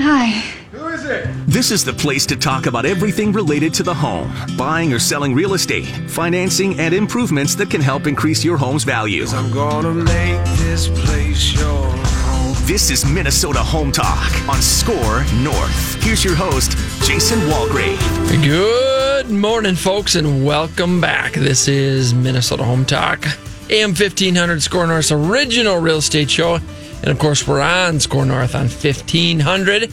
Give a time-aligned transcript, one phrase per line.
[0.00, 0.26] Hi.
[0.70, 1.26] Who is it?
[1.48, 5.34] This is the place to talk about everything related to the home buying or selling
[5.34, 9.26] real estate, financing, and improvements that can help increase your home's value.
[9.26, 12.54] I'm gonna make this place your home.
[12.64, 16.00] This is Minnesota Home Talk on SKOR North.
[16.04, 17.98] Here's your host, Jason Walgrave.
[18.44, 21.32] Good morning, folks, and welcome back.
[21.32, 23.26] This is Minnesota Home Talk,
[23.68, 26.60] AM 1500 SKOR North's original real estate show.
[27.02, 29.92] And of course, we're on SKOR North on 1500.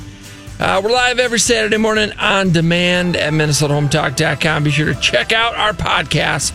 [0.58, 4.63] Uh, we're live every Saturday morning on demand at MinnesotaHometalk.com.
[4.63, 6.54] Be sure to check out our podcast.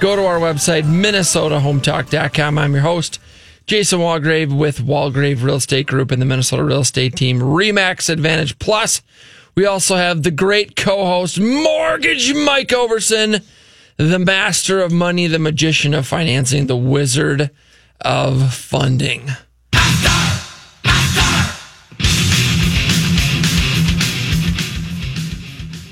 [0.00, 2.58] Go to our website, MinnesotaHometalk.com.
[2.58, 3.18] I'm your host,
[3.66, 8.58] Jason Walgrave with Walgrave Real Estate Group and the Minnesota Real Estate Team, RE/MAX Advantage
[8.58, 9.02] Plus.
[9.54, 13.42] We also have the great co host, Mortgage Mike Overson,
[13.96, 17.50] the master of money, the magician of financing, the wizard
[18.00, 19.30] of funding.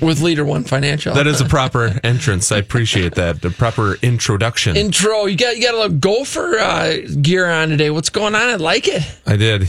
[0.01, 1.13] With LeaderOne Financial.
[1.13, 2.51] That is a proper entrance.
[2.51, 3.41] I appreciate that.
[3.41, 4.75] The proper introduction.
[4.77, 5.25] intro.
[5.25, 7.89] You got you got a little gopher uh, gear on today.
[7.89, 8.41] What's going on?
[8.49, 9.01] I like it.
[9.25, 9.67] I did.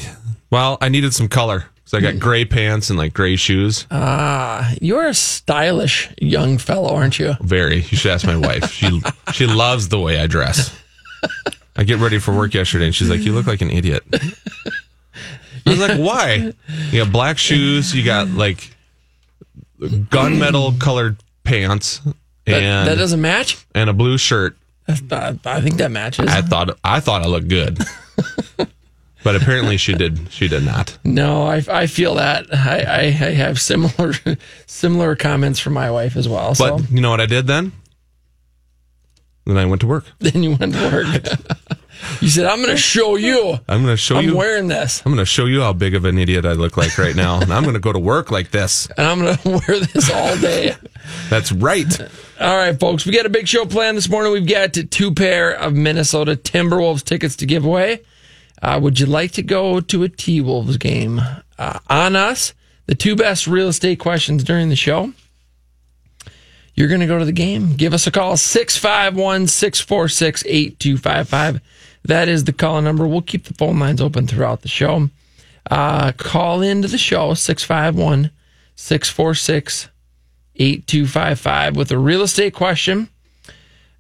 [0.51, 1.65] Well, I needed some color.
[1.87, 3.87] So I got gray pants and like gray shoes.
[3.91, 7.35] Ah, you're a stylish young fellow, aren't you?
[7.41, 7.77] Very.
[7.77, 8.71] You should ask my wife.
[8.71, 9.01] She
[9.33, 10.79] she loves the way I dress.
[11.77, 14.03] I get ready for work yesterday and she's like, You look like an idiot.
[14.13, 16.53] I was like, Why?
[16.91, 18.75] You got black shoes, you got like
[19.81, 22.01] gunmetal colored pants
[22.47, 23.65] That, and that doesn't match.
[23.75, 24.57] and a blue shirt.
[24.89, 26.29] I, I think that matches.
[26.29, 27.79] I thought I thought I looked good.
[29.25, 30.97] but apparently she did she did not.
[31.05, 32.47] no, I, I feel that.
[32.53, 34.15] I, I, I have similar
[34.67, 36.55] similar comments from my wife as well.
[36.55, 37.73] So But you know what I did then?
[39.49, 40.05] Then I went to work.
[40.19, 41.07] then you went to work.
[42.21, 43.59] you said, "I'm going to show you.
[43.67, 45.95] I'm going to show you I'm wearing this, I'm going to show you how big
[45.95, 47.41] of an idiot I look like right now.
[47.41, 48.89] and I'm going to go to work like this.
[48.99, 50.77] and I'm going to wear this all day."
[51.31, 52.01] That's right.
[52.39, 54.33] All right, folks, we got a big show planned this morning.
[54.33, 58.03] We've got two pair of Minnesota Timberwolves tickets to give away.
[58.61, 61.23] Uh, would you like to go to a T Wolves game?
[61.59, 62.53] Uh, on us,
[62.85, 65.15] the two best real estate questions during the show.
[66.79, 67.75] You're going to go to the game.
[67.75, 71.61] Give us a call 651 646 8255.
[72.05, 73.05] That is the call number.
[73.05, 75.11] We'll keep the phone lines open throughout the show.
[75.69, 78.31] Uh, call into the show 651
[78.77, 79.89] 646
[80.55, 83.09] 8255 with a real estate question.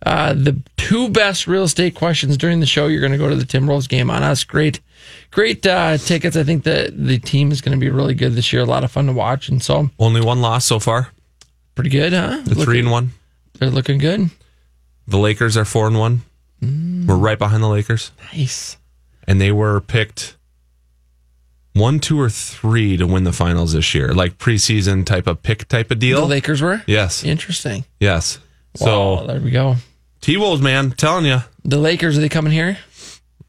[0.06, 2.86] Uh, the two best real estate questions during the show.
[2.86, 4.44] You're going to go to the Timberwolves game on us.
[4.44, 4.78] Great,
[5.32, 6.36] great uh, tickets.
[6.36, 8.62] I think that the team is going to be really good this year.
[8.62, 11.08] A lot of fun to watch, and so Only one loss so far.
[11.78, 12.42] Pretty good, huh?
[12.44, 13.12] The three and one.
[13.60, 14.30] They're looking good.
[15.06, 16.22] The Lakers are four and one.
[16.60, 17.06] Mm.
[17.06, 18.10] We're right behind the Lakers.
[18.32, 18.76] Nice.
[19.28, 20.36] And they were picked
[21.74, 24.12] one, two, or three to win the finals this year.
[24.12, 26.22] Like preseason type of pick type of deal.
[26.22, 26.26] The.
[26.26, 27.22] Lakers were yes.
[27.22, 27.84] interesting.
[28.00, 28.40] Yes.
[28.80, 29.76] Wow, So there we go.
[30.20, 31.38] T Wolves, man, telling you.
[31.62, 32.76] The Lakers are they coming here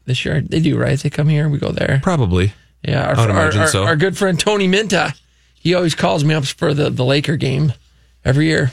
[0.04, 0.40] this year?
[0.40, 1.00] They do, right?
[1.00, 1.48] They come here.
[1.48, 1.98] We go there.
[2.00, 2.52] Probably.
[2.84, 3.82] Yeah, our, I would our, imagine our, so.
[3.82, 5.14] our good friend Tony Minta,
[5.54, 7.72] he always calls me up for the, the Laker game
[8.24, 8.72] every year.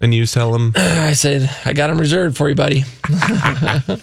[0.00, 2.84] And you sell them I said, I got them reserved for you, buddy.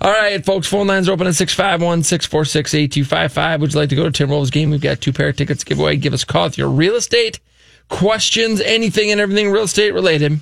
[0.00, 3.60] All right, folks, phone lines are open at 651 646 8255.
[3.60, 4.70] Would you like to go to Tim Timberwolves game?
[4.70, 5.96] We've got two pair of tickets to give away.
[5.96, 7.40] Give us a call with your real estate
[7.88, 10.40] questions, anything and everything real estate related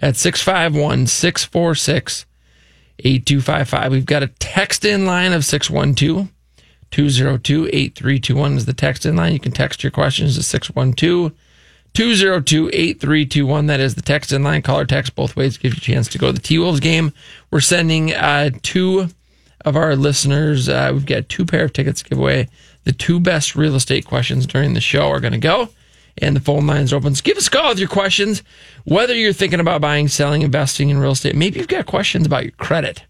[0.00, 2.26] at 651 646
[3.00, 3.92] 8255.
[3.92, 6.28] We've got a text in line of 612
[6.90, 9.32] 202 8321 is the text in line.
[9.32, 11.32] You can text your questions to 612
[11.94, 13.66] 202 8321.
[13.66, 14.62] That is the text in line.
[14.62, 15.56] Call or text both ways.
[15.56, 17.12] Give you a chance to go to the T Wolves game.
[17.50, 19.08] We're sending uh, two
[19.64, 22.48] of our listeners, uh, we've got two pair of tickets to give away.
[22.84, 25.70] The two best real estate questions during the show are going to go.
[26.18, 27.14] And the phone lines are open.
[27.14, 28.42] Give us a call with your questions,
[28.84, 31.34] whether you're thinking about buying, selling, investing in real estate.
[31.34, 33.02] Maybe you've got questions about your credit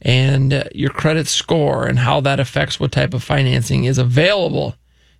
[0.00, 4.76] and uh, your credit score and how that affects what type of financing is available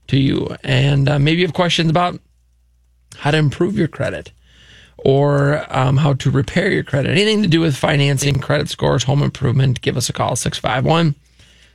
[0.07, 0.57] to you.
[0.63, 2.19] And uh, maybe you have questions about
[3.19, 4.33] how to improve your credit
[4.99, 7.11] or um, how to repair your credit.
[7.11, 11.15] Anything to do with financing, credit scores, home improvement, give us a call 651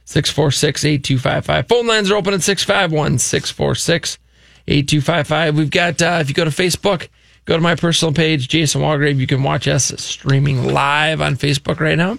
[0.05, 1.67] 646 8255.
[1.67, 4.17] Phone lines are open at 651 646
[4.67, 5.55] 8255.
[5.55, 7.07] We've got, uh, if you go to Facebook,
[7.45, 9.17] go to my personal page, Jason Walgrave.
[9.17, 12.17] You can watch us streaming live on Facebook right now.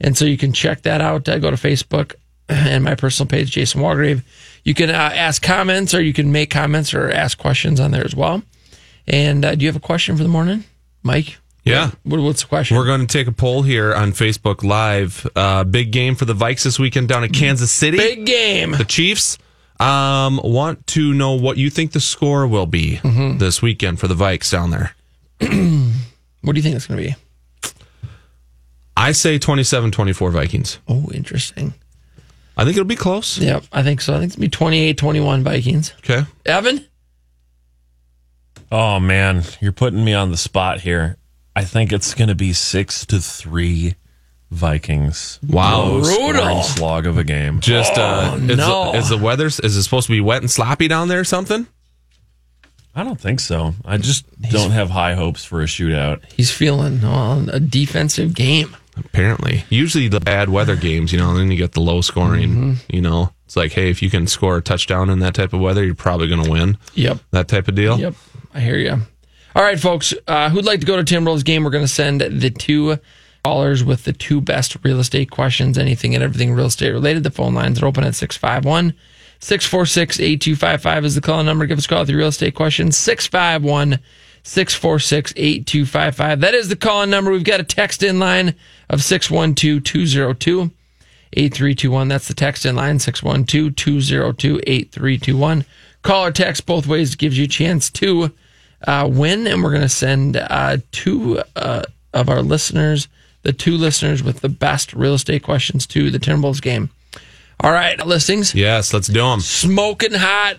[0.00, 1.28] And so you can check that out.
[1.28, 2.14] Uh, go to Facebook
[2.48, 4.22] and my personal page, Jason Walgrave.
[4.64, 8.04] You can uh, ask comments or you can make comments or ask questions on there
[8.04, 8.42] as well.
[9.08, 10.64] And uh, do you have a question for the morning,
[11.02, 11.38] Mike?
[11.64, 11.90] Yeah.
[12.04, 12.76] What, what's the question?
[12.76, 15.26] We're going to take a poll here on Facebook Live.
[15.34, 17.96] Uh, big game for the Vikes this weekend down in Kansas City.
[17.98, 18.72] Big game.
[18.72, 19.36] The Chiefs
[19.80, 23.38] Um, want to know what you think the score will be Mm-hmm.
[23.38, 24.94] this weekend for the Vikes down there?
[26.42, 27.72] What do you think it's going to be?
[28.96, 30.78] I say 27-24 Vikings.
[30.86, 31.74] Oh, interesting.
[32.56, 33.38] I think it'll be close.
[33.38, 34.14] Yep, I think so.
[34.14, 35.92] I think it's going to be 28 21 Vikings.
[35.98, 36.22] Okay.
[36.46, 36.86] Evan?
[38.70, 41.16] Oh man, you're putting me on the spot here.
[41.54, 43.94] I think it's going to be six to three
[44.50, 45.40] Vikings.
[45.46, 45.86] Wow.
[45.86, 46.62] Low Brutal.
[46.62, 47.60] slog of a game.
[47.60, 48.92] Just uh, is, no.
[48.92, 51.24] the, is the weather is it supposed to be wet and sloppy down there or
[51.24, 51.66] something?
[52.94, 53.74] I don't think so.
[53.84, 56.22] I just don't have high hopes for a shootout.
[56.32, 58.74] He's feeling on a defensive game.
[58.96, 62.48] Apparently, usually the bad weather games, you know, then you get the low scoring.
[62.48, 62.74] Mm-hmm.
[62.88, 65.60] You know, it's like, hey, if you can score a touchdown in that type of
[65.60, 66.78] weather, you're probably going to win.
[66.94, 67.18] Yep.
[67.32, 67.98] That type of deal.
[67.98, 68.14] Yep.
[68.56, 69.02] I hear you.
[69.54, 70.14] All right, folks.
[70.26, 71.62] Uh, who'd like to go to Tim Timberwolves game?
[71.62, 72.96] We're going to send the two
[73.44, 77.22] callers with the two best real estate questions, anything and everything real estate related.
[77.22, 78.94] The phone lines are open at 651
[79.40, 81.66] 646 8255 is the call number.
[81.66, 82.96] Give us a call with your real estate questions.
[82.96, 84.00] 651
[84.42, 86.40] 646 8255.
[86.40, 87.30] That is the call number.
[87.30, 88.54] We've got a text in line
[88.88, 90.70] of 612 202
[91.34, 92.08] 8321.
[92.08, 95.66] That's the text in line 612 202 8321.
[96.00, 98.32] Call or text both ways gives you a chance to
[98.86, 99.46] uh, win.
[99.46, 103.08] And we're going to send uh, two uh, of our listeners,
[103.42, 106.90] the two listeners with the best real estate questions to the Timberwolves game.
[107.60, 108.54] All right, listings.
[108.54, 109.40] Yes, let's do them.
[109.40, 110.58] Smoking hot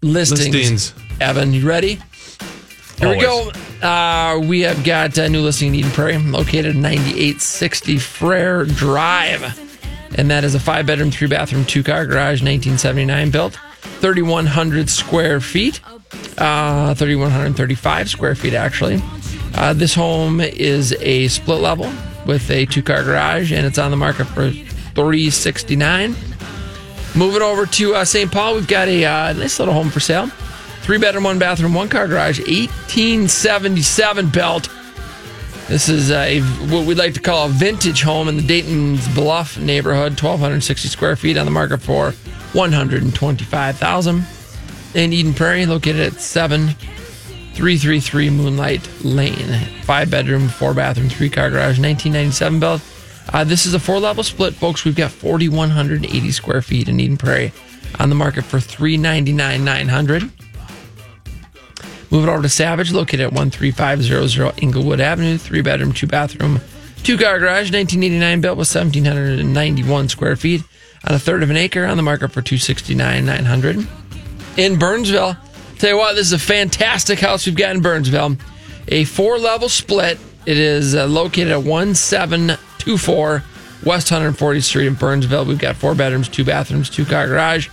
[0.00, 0.54] listings.
[0.54, 0.94] Listings.
[1.20, 1.98] Evan, you ready?
[2.98, 3.50] Here we go.
[3.82, 9.60] Uh, we have got a new listing in Eden Prairie, located 9860 Frere Drive.
[10.16, 13.58] And that is a five bedroom, three bathroom, two car garage, 1979 built,
[13.98, 15.80] 3,100 square feet,
[16.38, 19.00] uh, 3,135 square feet actually.
[19.54, 21.92] Uh, this home is a split level
[22.26, 26.16] with a two car garage, and it's on the market for 369
[27.16, 28.30] Moving over to uh, St.
[28.30, 30.26] Paul, we've got a uh, nice little home for sale.
[30.82, 34.68] Three bedroom, one bathroom, one car garage, 1877 built.
[35.68, 39.56] This is a, what we'd like to call a vintage home in the Dayton's Bluff
[39.58, 42.10] neighborhood, 1,260 square feet on the market for
[42.52, 44.26] 125000
[44.94, 49.66] In Eden Prairie, located at 7333 Moonlight Lane.
[49.82, 52.80] Five bedroom, four bathroom, three car garage, 1997 built.
[53.32, 54.84] Uh, this is a four level split, folks.
[54.84, 57.52] We've got 4,180 square feet in Eden Prairie
[57.98, 60.30] on the market for 399 900
[62.10, 66.60] Moving over to Savage, located at 13500 Inglewood Avenue, three bedroom, two bathroom,
[67.02, 70.62] two car garage, 1989 built with 1,791 square feet
[71.08, 73.88] on a third of an acre on the market for 269 900
[74.56, 75.36] In Burnsville,
[75.78, 78.36] tell you what, this is a fantastic house we've got in Burnsville.
[78.88, 80.18] A four level split.
[80.46, 83.42] It is uh, located at 1724
[83.84, 85.44] West 140th Street in Burnsville.
[85.44, 87.68] We've got four bedrooms, two bathrooms, two car garage.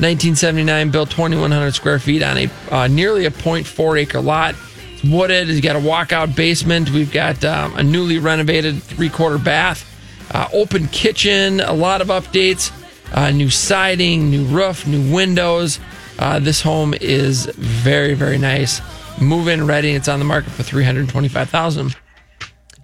[0.00, 4.56] 1979 built 2100 square feet on a uh, nearly a 0.4 acre lot
[4.92, 9.38] it's wooded it's got a walkout basement we've got um, a newly renovated three quarter
[9.38, 9.88] bath
[10.34, 12.72] uh, open kitchen a lot of updates
[13.12, 15.78] uh, new siding new roof new windows
[16.18, 18.80] uh, this home is very very nice
[19.20, 21.96] move in ready it's on the market for 325000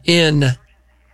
[0.05, 0.45] in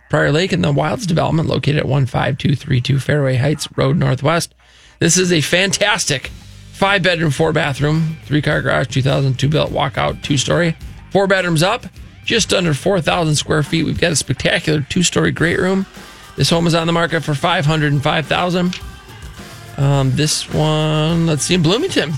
[0.09, 4.55] Prior Lake in the Wilds development located at 15232 Fairway Heights Road Northwest.
[4.99, 6.31] This is a fantastic
[6.71, 10.77] five bedroom, four bathroom, three car garage, 2002 built walkout, two story,
[11.11, 11.85] four bedrooms up,
[12.23, 13.83] just under 4,000 square feet.
[13.83, 15.85] We've got a spectacular two story great room.
[16.35, 18.79] This home is on the market for 505000
[19.77, 22.13] um, This one, let's see, in Bloomington.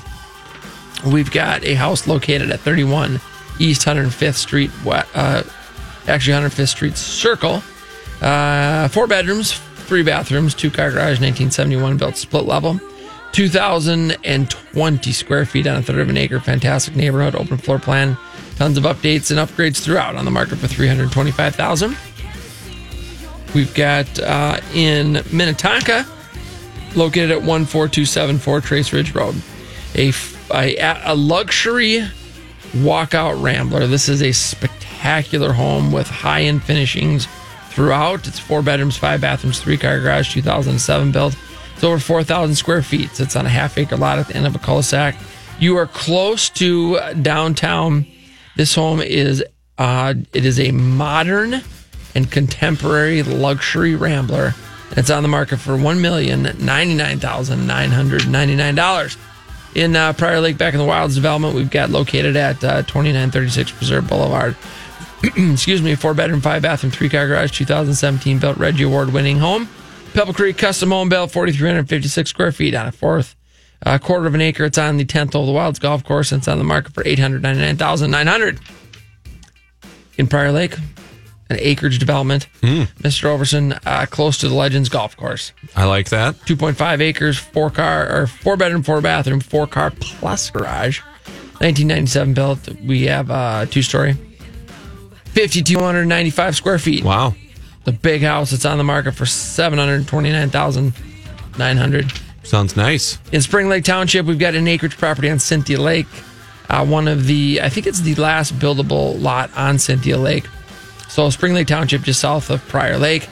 [1.05, 3.21] We've got a house located at 31
[3.59, 5.43] East 105th Street, uh,
[6.07, 7.61] actually 105th Street Circle.
[8.21, 12.79] Uh, four bedrooms, three bathrooms, two car garage, 1971 built split level,
[13.31, 16.39] 2,020 square feet on a third of an acre.
[16.39, 18.17] Fantastic neighborhood, open floor plan,
[18.55, 20.15] tons of updates and upgrades throughout.
[20.15, 21.95] On the market for 325,000.
[23.55, 26.05] We've got uh, in Minnetonka,
[26.95, 29.35] located at 14274 Trace Ridge Road,
[29.95, 30.11] a,
[30.53, 32.07] a, a luxury
[32.73, 33.87] walkout rambler.
[33.87, 37.27] This is a spectacular home with high end finishings
[37.69, 38.27] throughout.
[38.27, 41.35] It's four bedrooms, five bathrooms, three car garage, 2007 built.
[41.75, 43.19] It's over 4,000 square feet.
[43.19, 45.15] It's on a half acre lot at the end of a cul de sac.
[45.59, 48.05] You are close to downtown.
[48.55, 49.43] This home is
[49.77, 51.61] uh, it is a modern
[52.15, 54.53] and contemporary luxury rambler.
[54.91, 59.17] It's on the market for one million ninety nine thousand nine hundred ninety nine dollars.
[59.75, 63.11] In uh, Prior Lake, back in the Wilds development, we've got located at uh, twenty
[63.13, 64.55] nine thirty six Preserve Boulevard.
[65.23, 69.67] Excuse me, four bedroom, five bathroom, three car garage, 2017 built Reggie Award winning home.
[70.13, 73.35] Pebble Creek custom home built, 4,356 square feet on a fourth
[73.83, 74.65] A quarter of an acre.
[74.65, 76.31] It's on the 10th Hole of the Wilds Golf Course.
[76.31, 78.59] And it's on the market for 899900
[80.17, 80.75] In Prior Lake,
[81.49, 82.47] an acreage development.
[82.61, 83.25] Mr.
[83.25, 85.51] Overson, uh, close to the Legends Golf Course.
[85.75, 86.35] I like that.
[86.45, 91.01] 2.5 acres, four car or four bedroom, four bathroom, four car plus garage.
[91.59, 92.69] 1997 built.
[92.85, 94.13] We have uh, two story,
[95.35, 97.03] 5,295 square feet.
[97.03, 97.35] Wow.
[97.83, 98.53] The big house.
[98.53, 102.13] It's on the market for 729,900.
[102.43, 103.17] Sounds nice.
[103.31, 106.07] In Spring Lake Township, we've got an acreage property on Cynthia Lake.
[106.69, 110.45] Uh, one of the, I think it's the last buildable lot on Cynthia Lake.
[111.09, 113.27] So Spring Lake Township, just south of Prior Lake,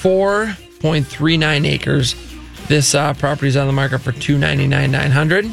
[0.00, 2.14] 4.39 acres.
[2.68, 5.50] This uh, property is on the market for 299,900.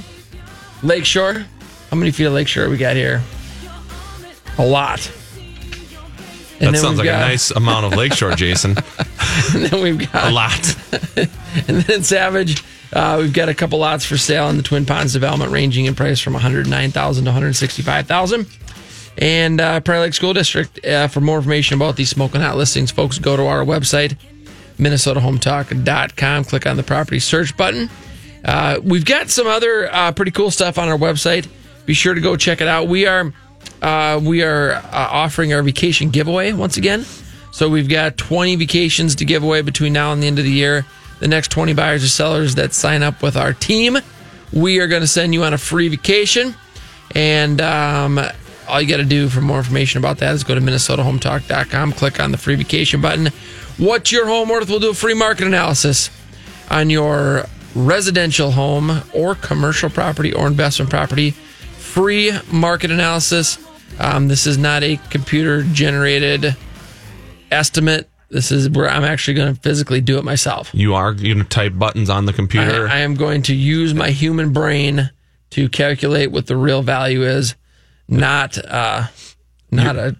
[0.84, 1.46] Lakeshore,
[1.90, 3.22] how many feet of lakeshore we got here?
[4.60, 5.12] A lot.
[6.60, 8.76] That sounds like a nice amount of lakeshore, Jason.
[9.56, 10.78] And then we've got A lot.
[11.68, 12.64] And then Savage,
[12.94, 15.96] uh, we've got a couple lots for sale in the Twin Ponds development, ranging in
[15.96, 18.48] price from 109000 to 165000
[19.18, 22.92] And uh, Prior Lake School District, uh, for more information about these smoking hot listings,
[22.92, 24.18] folks, go to our website,
[24.78, 26.44] minnesotahometalk.com.
[26.46, 27.90] Click on the property search button.
[28.44, 31.48] Uh, we've got some other uh, pretty cool stuff on our website.
[31.86, 32.88] Be sure to go check it out.
[32.88, 33.34] We are
[33.82, 37.06] uh, we are uh, offering our vacation giveaway once again.
[37.52, 40.52] So we've got 20 vacations to give away between now and the end of the
[40.52, 40.86] year.
[41.20, 43.98] The next 20 buyers or sellers that sign up with our team,
[44.52, 46.56] we are going to send you on a free vacation.
[47.14, 48.20] And um,
[48.68, 52.20] all you got to do for more information about that is go to minnesotahometalk.com, click
[52.20, 53.28] on the free vacation button.
[53.78, 54.70] What's your home worth?
[54.70, 56.10] We'll do a free market analysis
[56.70, 61.32] on your residential home or commercial property or investment property.
[61.32, 63.58] Free market analysis.
[64.00, 66.56] Um, this is not a computer generated
[67.52, 68.10] estimate.
[68.30, 70.72] This is where I'm actually going to physically do it myself.
[70.74, 72.88] You are going to type buttons on the I, computer.
[72.88, 75.12] I am going to use my human brain
[75.52, 77.54] to calculate what the real value is,
[78.08, 79.08] not uh,
[79.72, 80.16] not a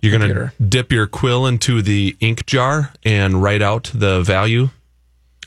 [0.00, 4.70] You're going to dip your quill into the ink jar and write out the value.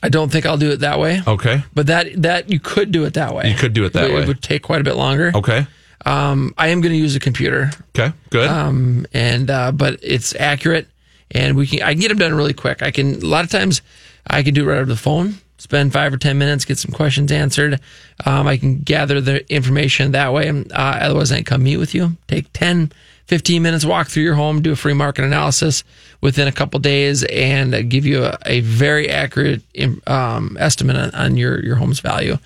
[0.04, 1.22] I don't think I'll do it that way.
[1.26, 1.64] Okay.
[1.74, 3.50] But that that you could do it that way.
[3.50, 4.22] You could do it that But way.
[4.22, 5.32] It would take quite a bit longer.
[5.34, 5.66] Okay.
[6.06, 8.14] Um, I am going to use a computer, Okay.
[8.30, 8.48] Good.
[8.48, 10.88] um, and uh, but it's accurate,
[11.32, 12.84] and we can I can get them done really quick.
[12.84, 13.82] I can a lot of times
[14.28, 15.36] I can do it right over the phone.
[15.66, 17.80] Spend five or ten minutes, get some questions answered.
[18.24, 20.48] Um, I can gather the information that way.
[20.48, 22.18] Uh, otherwise, I can come meet with you.
[22.28, 22.92] Take 10,
[23.26, 25.84] 15 minutes, walk through your home, do a free market analysis
[26.22, 29.64] within a couple days, and give you a, a very accurate
[30.06, 32.38] um, estimate on, on your your home's value.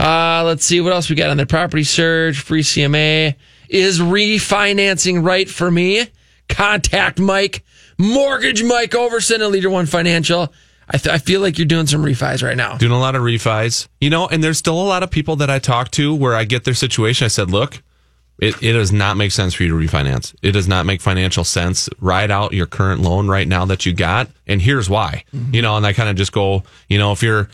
[0.00, 3.36] Uh, let's see what else we got on the property search, free CMA.
[3.68, 6.08] Is refinancing right for me?
[6.48, 7.64] Contact Mike,
[7.98, 10.52] Mortgage Mike Overson at LeaderOne Financial.
[10.88, 12.76] I, th- I feel like you're doing some refis right now.
[12.76, 13.88] Doing a lot of refis.
[14.00, 16.44] You know, and there's still a lot of people that I talk to where I
[16.44, 17.24] get their situation.
[17.24, 17.82] I said, look,
[18.38, 20.34] it, it does not make sense for you to refinance.
[20.42, 21.88] It does not make financial sense.
[22.00, 24.28] Ride out your current loan right now that you got.
[24.46, 25.24] And here's why.
[25.34, 25.54] Mm-hmm.
[25.54, 27.48] You know, and I kind of just go, you know, if you're,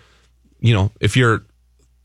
[0.60, 1.44] you know, if you're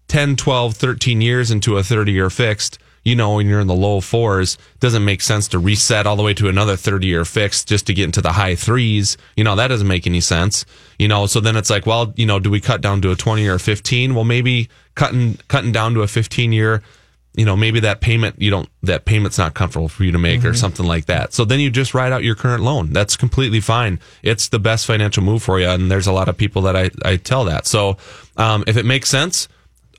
[0.07, 3.75] 10, 12, 13 years into a 30 year fixed, you know, when you're in the
[3.75, 7.63] low fours, doesn't make sense to reset all the way to another 30 year fix
[7.63, 9.15] just to get into the high threes.
[9.37, 10.65] You know, that doesn't make any sense.
[10.97, 13.15] You know, so then it's like, well, you know, do we cut down to a
[13.15, 14.15] 20 or a 15?
[14.15, 16.81] Well, maybe cutting, cutting down to a 15 year,
[17.35, 20.43] you know, maybe that payment, you don't, that payment's not comfortable for you to make
[20.43, 21.33] or something like that.
[21.33, 22.91] So then you just ride out your current loan.
[22.91, 23.99] That's completely fine.
[24.23, 25.67] It's the best financial move for you.
[25.67, 27.67] And there's a lot of people that I, I tell that.
[27.67, 27.97] So,
[28.37, 29.47] um, if it makes sense,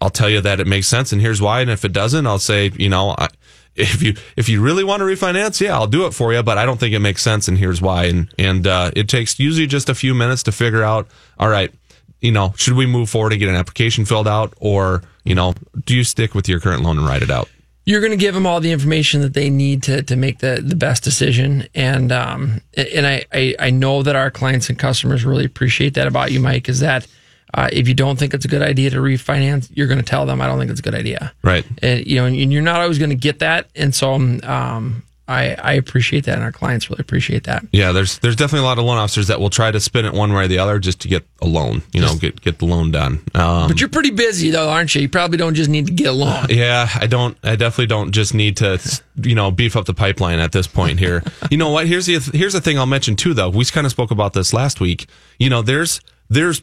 [0.07, 1.63] I'll tell you that it makes sense, and here's why.
[1.63, 3.27] And if it doesn't, I'll say, you know, I,
[3.75, 6.45] if you if you really want to refinance, yeah, I'll do it for you.
[6.45, 8.05] But I don't think it makes sense, and here's why.
[8.05, 11.09] And and uh, it takes usually just a few minutes to figure out.
[11.41, 11.75] All right,
[12.21, 15.55] you know, should we move forward and get an application filled out, or you know,
[15.85, 17.49] do you stick with your current loan and write it out?
[17.85, 20.63] You're going to give them all the information that they need to, to make the,
[20.65, 21.67] the best decision.
[21.75, 26.07] And um, and I, I, I know that our clients and customers really appreciate that
[26.07, 27.09] about you, Mike, is that
[27.55, 30.27] uh, if you don't think it's a good idea to refinance, you're going to tell
[30.27, 31.33] them, I don't think it's a good idea.
[31.43, 31.65] Right.
[31.83, 33.69] And, you know, and you're not always going to get that.
[33.75, 36.35] And so um, I, I appreciate that.
[36.35, 37.65] And our clients really appreciate that.
[37.73, 40.13] Yeah, there's there's definitely a lot of loan officers that will try to spin it
[40.13, 41.83] one way or the other just to get a loan.
[41.93, 43.25] You know, get get the loan done.
[43.35, 45.03] Um, But you're pretty busy, though, aren't you?
[45.03, 46.47] You probably don't just need to get a loan.
[46.57, 47.37] Yeah, I don't.
[47.43, 48.81] I definitely don't just need to,
[49.17, 51.23] you know, beef up the pipeline at this point here.
[51.51, 51.87] you know what?
[51.87, 53.51] Here's the here's the thing I'll mention too, though.
[53.51, 55.07] We kind of spoke about this last week.
[55.39, 56.01] You know, there's
[56.31, 56.63] there's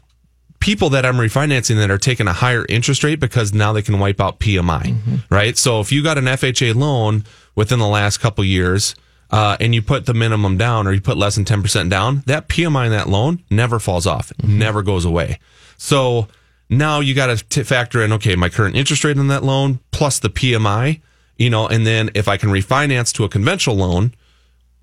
[0.64, 4.00] people that I'm refinancing that are taking a higher interest rate because now they can
[4.00, 4.96] wipe out PMI,
[5.30, 5.58] right?
[5.58, 8.96] So if you got an FHA loan within the last couple years.
[9.30, 12.48] Uh, and you put the minimum down or you put less than 10% down, that
[12.48, 15.40] PMI in that loan never falls off, It never goes away.
[15.76, 16.28] So
[16.70, 20.20] now you got to factor in okay, my current interest rate on that loan plus
[20.20, 21.02] the PMI,
[21.36, 24.14] you know, and then if I can refinance to a conventional loan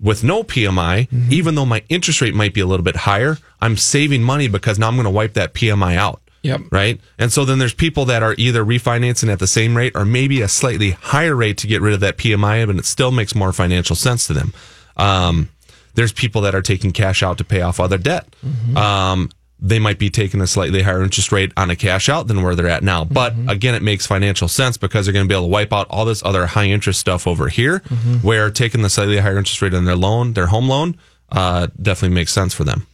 [0.01, 3.77] with no PMI, even though my interest rate might be a little bit higher, I'm
[3.77, 6.21] saving money because now I'm going to wipe that PMI out.
[6.43, 6.61] Yep.
[6.71, 6.99] Right.
[7.19, 10.41] And so then there's people that are either refinancing at the same rate or maybe
[10.41, 13.53] a slightly higher rate to get rid of that PMI, but it still makes more
[13.53, 14.53] financial sense to them.
[14.97, 15.49] Um,
[15.93, 18.27] there's people that are taking cash out to pay off other debt.
[18.75, 19.29] Um,
[19.63, 22.55] they might be taking a slightly higher interest rate on a cash out than where
[22.55, 23.03] they're at now.
[23.05, 25.85] But again, it makes financial sense because they're going to be able to wipe out
[25.89, 27.79] all this other high interest stuff over here,
[28.23, 30.97] where taking the slightly higher interest rate on their loan, their home loan,
[31.31, 32.87] uh, definitely makes sense for them.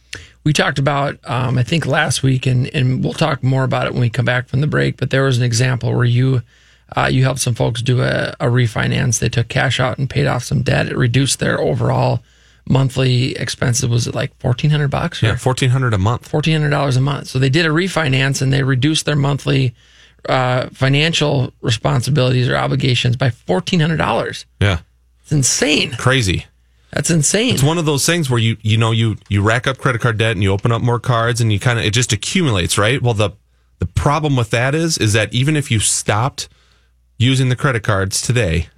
[0.44, 3.92] we talked about um, I think last week, and and we'll talk more about it
[3.92, 4.96] when we come back from the break.
[4.98, 6.42] But there was an example where you
[6.96, 9.18] uh, you helped some folks do a, a refinance.
[9.18, 10.86] They took cash out and paid off some debt.
[10.88, 12.22] It reduced their overall
[12.68, 13.86] monthly expenses.
[13.88, 15.22] Was it like fourteen hundred bucks?
[15.22, 16.28] Yeah, fourteen hundred a month.
[16.28, 17.28] fourteen hundred dollars a month.
[17.28, 19.74] So they did a refinance and they reduced their monthly
[20.28, 24.46] uh, financial responsibilities or obligations by fourteen hundred dollars.
[24.60, 24.80] Yeah,
[25.22, 25.92] It's insane.
[25.92, 26.46] crazy.
[26.92, 27.52] That's insane.
[27.54, 30.16] It's one of those things where you you know you you rack up credit card
[30.18, 33.00] debt and you open up more cards and you kind of it just accumulates, right?
[33.02, 33.30] Well, the
[33.78, 36.48] the problem with that is is that even if you stopped
[37.18, 38.68] using the credit cards today,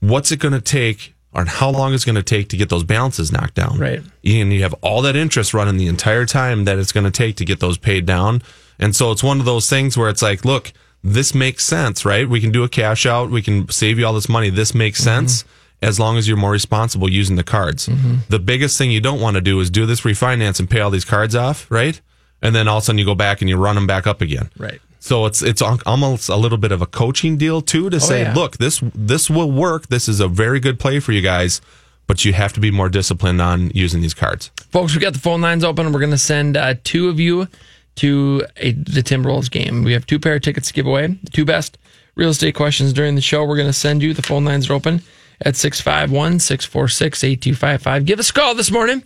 [0.00, 2.68] what's it going to take or how long is it going to take to get
[2.68, 3.78] those balances knocked down?
[3.78, 4.00] Right.
[4.24, 7.36] And you have all that interest running the entire time that it's going to take
[7.36, 8.42] to get those paid down.
[8.78, 10.72] And so it's one of those things where it's like, look,
[11.04, 12.28] this makes sense, right?
[12.28, 13.30] We can do a cash out.
[13.30, 14.50] We can save you all this money.
[14.50, 15.26] This makes mm-hmm.
[15.26, 15.44] sense
[15.82, 17.88] as long as you're more responsible using the cards.
[17.88, 18.16] Mm-hmm.
[18.28, 20.90] The biggest thing you don't want to do is do this refinance and pay all
[20.90, 22.00] these cards off, right?
[22.42, 24.20] And then all of a sudden you go back and you run them back up
[24.20, 24.50] again.
[24.58, 24.80] Right.
[25.00, 28.34] So it's it's almost a little bit of a coaching deal too to say, yeah.
[28.34, 29.88] look, this this will work.
[29.88, 31.62] This is a very good play for you guys,
[32.06, 34.50] but you have to be more disciplined on using these cards.
[34.70, 35.90] Folks, we got the phone lines open.
[35.90, 37.48] We're going to send uh, two of you
[37.96, 39.84] to a, the Timberwolves game.
[39.84, 41.06] We have two pair of tickets to give away.
[41.06, 41.78] The two best
[42.14, 43.42] real estate questions during the show.
[43.44, 44.12] We're going to send you.
[44.12, 45.02] The phone lines are open
[45.40, 48.04] at 651 646 8255.
[48.04, 49.02] Give us a call this morning,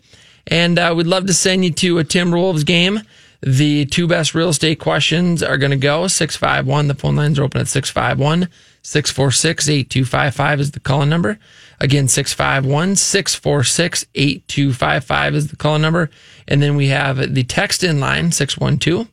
[0.48, 3.00] and uh, we'd love to send you to a Timberwolves game.
[3.46, 6.88] The two best real estate questions are going to go 651.
[6.88, 8.48] The phone lines are open at 651
[8.82, 11.38] 646 8255 is the calling number.
[11.78, 16.08] Again, 651 646 8255 is the calling number.
[16.48, 19.08] And then we have the text in line 612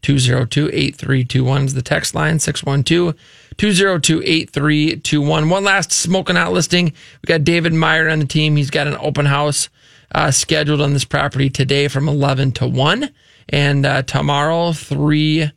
[0.00, 3.14] 202 8321 is the text line 612
[3.58, 5.50] 202 8321.
[5.50, 6.86] One last smoking out listing.
[6.86, 8.56] We got David Meyer on the team.
[8.56, 9.68] He's got an open house
[10.14, 13.10] uh, scheduled on this property today from 11 to 1
[13.48, 15.50] and uh, tomorrow 3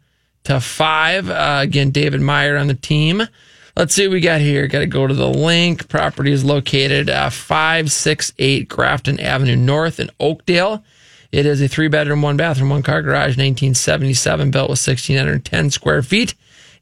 [0.45, 1.29] to 5.
[1.29, 3.21] Uh, again, David Meyer on the team.
[3.75, 4.67] Let's see what we got here.
[4.67, 5.89] Got to go to the link.
[5.89, 10.83] Property is located uh, 568 Grafton Avenue North in Oakdale.
[11.33, 16.01] It is a three bedroom, one bathroom, one car garage, 1977, built with 1,610 square
[16.01, 16.33] feet.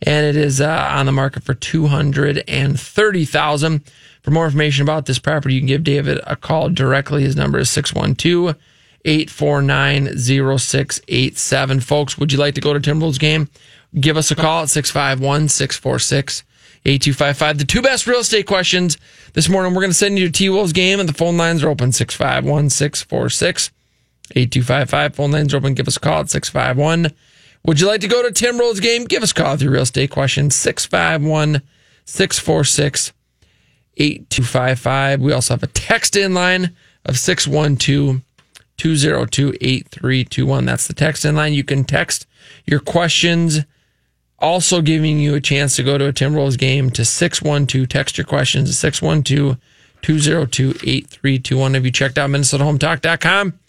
[0.03, 3.81] And it is uh, on the market for 230000
[4.21, 7.23] For more information about this property, you can give David a call directly.
[7.23, 8.55] His number is 612
[9.05, 11.79] 849 0687.
[11.81, 13.49] Folks, would you like to go to Timberwolves game?
[13.99, 16.43] Give us a call at 651 646
[16.85, 17.57] 8255.
[17.57, 18.97] The two best real estate questions
[19.33, 19.73] this morning.
[19.73, 21.91] We're going to send you to T Wolves game, and the phone lines are open
[21.91, 23.71] 651 646
[24.31, 25.15] 8255.
[25.15, 25.73] Phone lines are open.
[25.73, 27.11] Give us a call at 651.
[27.65, 29.05] Would you like to go to Timberwolves game?
[29.05, 31.61] Give us a call with your real estate questions 651
[32.05, 33.13] 646
[33.95, 35.21] 8255.
[35.21, 38.21] We also have a text in line of 612
[38.77, 40.65] 202 8321.
[40.65, 41.53] That's the text in line.
[41.53, 42.25] You can text
[42.65, 43.61] your questions,
[44.39, 47.87] also giving you a chance to go to a Timberwolves game to 612.
[47.87, 49.57] Text your questions to 612
[50.01, 51.73] 202 8321.
[51.73, 53.59] Have you checked out MinnesotaHometalk.com?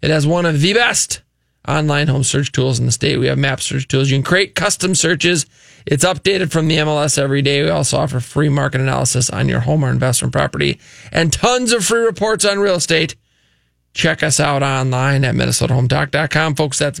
[0.00, 1.22] It has one of the best
[1.66, 3.18] online home search tools in the state.
[3.18, 4.10] We have map search tools.
[4.10, 5.46] You can create custom searches.
[5.86, 7.62] It's updated from the MLS every day.
[7.62, 10.80] We also offer free market analysis on your home or investment property
[11.12, 13.16] and tons of free reports on real estate.
[13.94, 16.54] Check us out online at MinnesotaHometalk.com.
[16.54, 17.00] Folks, that's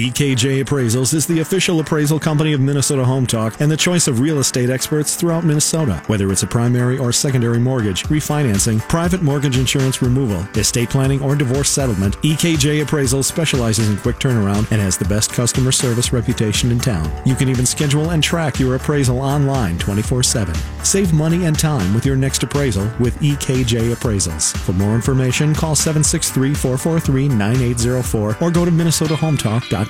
[0.00, 4.18] EKJ Appraisals is the official appraisal company of Minnesota Home Talk and the choice of
[4.18, 6.02] real estate experts throughout Minnesota.
[6.06, 11.36] Whether it's a primary or secondary mortgage, refinancing, private mortgage insurance removal, estate planning, or
[11.36, 16.70] divorce settlement, EKJ Appraisals specializes in quick turnaround and has the best customer service reputation
[16.72, 17.12] in town.
[17.26, 20.54] You can even schedule and track your appraisal online 24 7.
[20.82, 24.56] Save money and time with your next appraisal with EKJ Appraisals.
[24.56, 29.89] For more information, call 763 443 9804 or go to MinnesotaHometalk.com.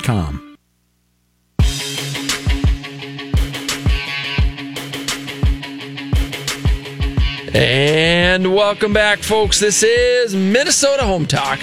[7.53, 9.59] And welcome back, folks.
[9.59, 11.61] This is Minnesota Home Talk.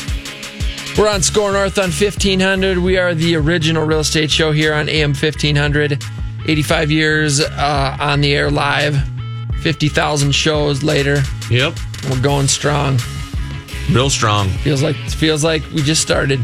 [0.97, 2.77] We're on SKOR North on 1500.
[2.77, 6.03] We are the original real estate show here on AM 1500.
[6.47, 8.97] 85 years uh, on the air live,
[9.61, 11.21] 50,000 shows later.
[11.49, 11.77] Yep.
[12.09, 12.99] We're going strong.
[13.91, 14.49] Real strong.
[14.49, 16.39] Feels like feels like we just started.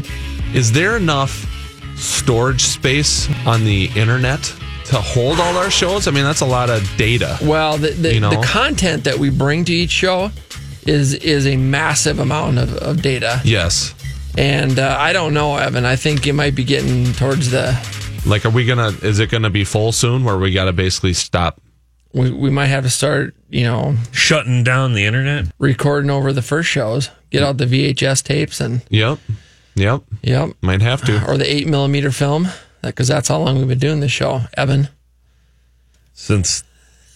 [0.54, 1.53] Is there enough
[1.96, 4.42] storage space on the internet
[4.86, 6.06] to hold all our shows?
[6.08, 7.38] I mean, that's a lot of data.
[7.42, 8.30] Well, the the, You know?
[8.30, 10.30] the content that we bring to each show
[10.86, 13.40] is is a massive amount of, of data.
[13.44, 13.94] Yes.
[14.36, 15.84] And uh, I don't know, Evan.
[15.84, 17.72] I think it might be getting towards the.
[18.26, 18.88] Like, are we gonna?
[19.02, 21.60] Is it gonna be full soon, where we got to basically stop?
[22.12, 25.46] We, we might have to start, you know, Shutting down the internet.
[25.58, 27.10] recording over the first shows.
[27.30, 29.18] Get out the VHS tapes and Yep.
[29.76, 30.02] Yep.
[30.22, 31.26] yep, Might have to.
[31.26, 32.48] or the eight millimeter film,
[32.82, 34.88] because that's how long we've been doing this show, Evan.
[36.12, 36.62] Since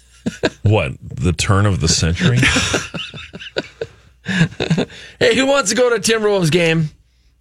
[0.63, 0.93] what?
[1.03, 2.39] The turn of the century?
[5.19, 6.91] Hey, who wants to go to a Timberwolves game?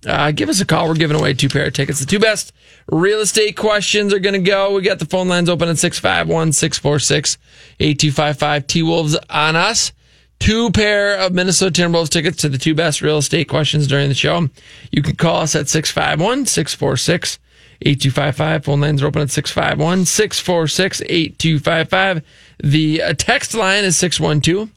[0.06, 0.88] Uh, give us a call.
[0.88, 2.00] We're giving away two pair of tickets.
[2.00, 2.54] The two best
[2.90, 4.74] real estate questions are going to go.
[4.74, 7.38] We got the phone lines open at 651 646
[7.80, 8.68] 8255.
[8.68, 9.92] T Wolves on us.
[10.40, 14.16] Two pair of Minnesota Timberwolves tickets to the two best real estate questions during the
[14.16, 14.50] show.
[14.92, 17.40] You can call us at 651 646
[17.82, 18.66] 8255.
[18.66, 22.24] Phone lines are open at 651 646 8255.
[22.64, 24.70] The uh, text line is 612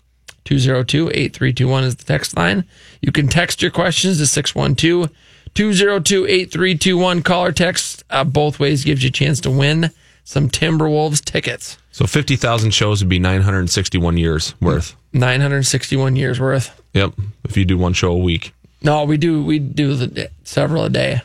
[0.45, 2.65] 202 8321 is the text line.
[3.01, 5.11] You can text your questions to 612
[5.55, 7.23] 202 8321.
[7.23, 9.91] Call or text uh, both ways gives you a chance to win
[10.25, 11.79] some Timberwolves tickets.
[11.93, 14.97] So fifty thousand shows would be nine hundred and sixty-one years worth.
[15.13, 16.81] 961 years worth.
[16.95, 17.15] Yep.
[17.45, 18.53] If you do one show a week.
[18.83, 21.21] No, we do we do the, several a day.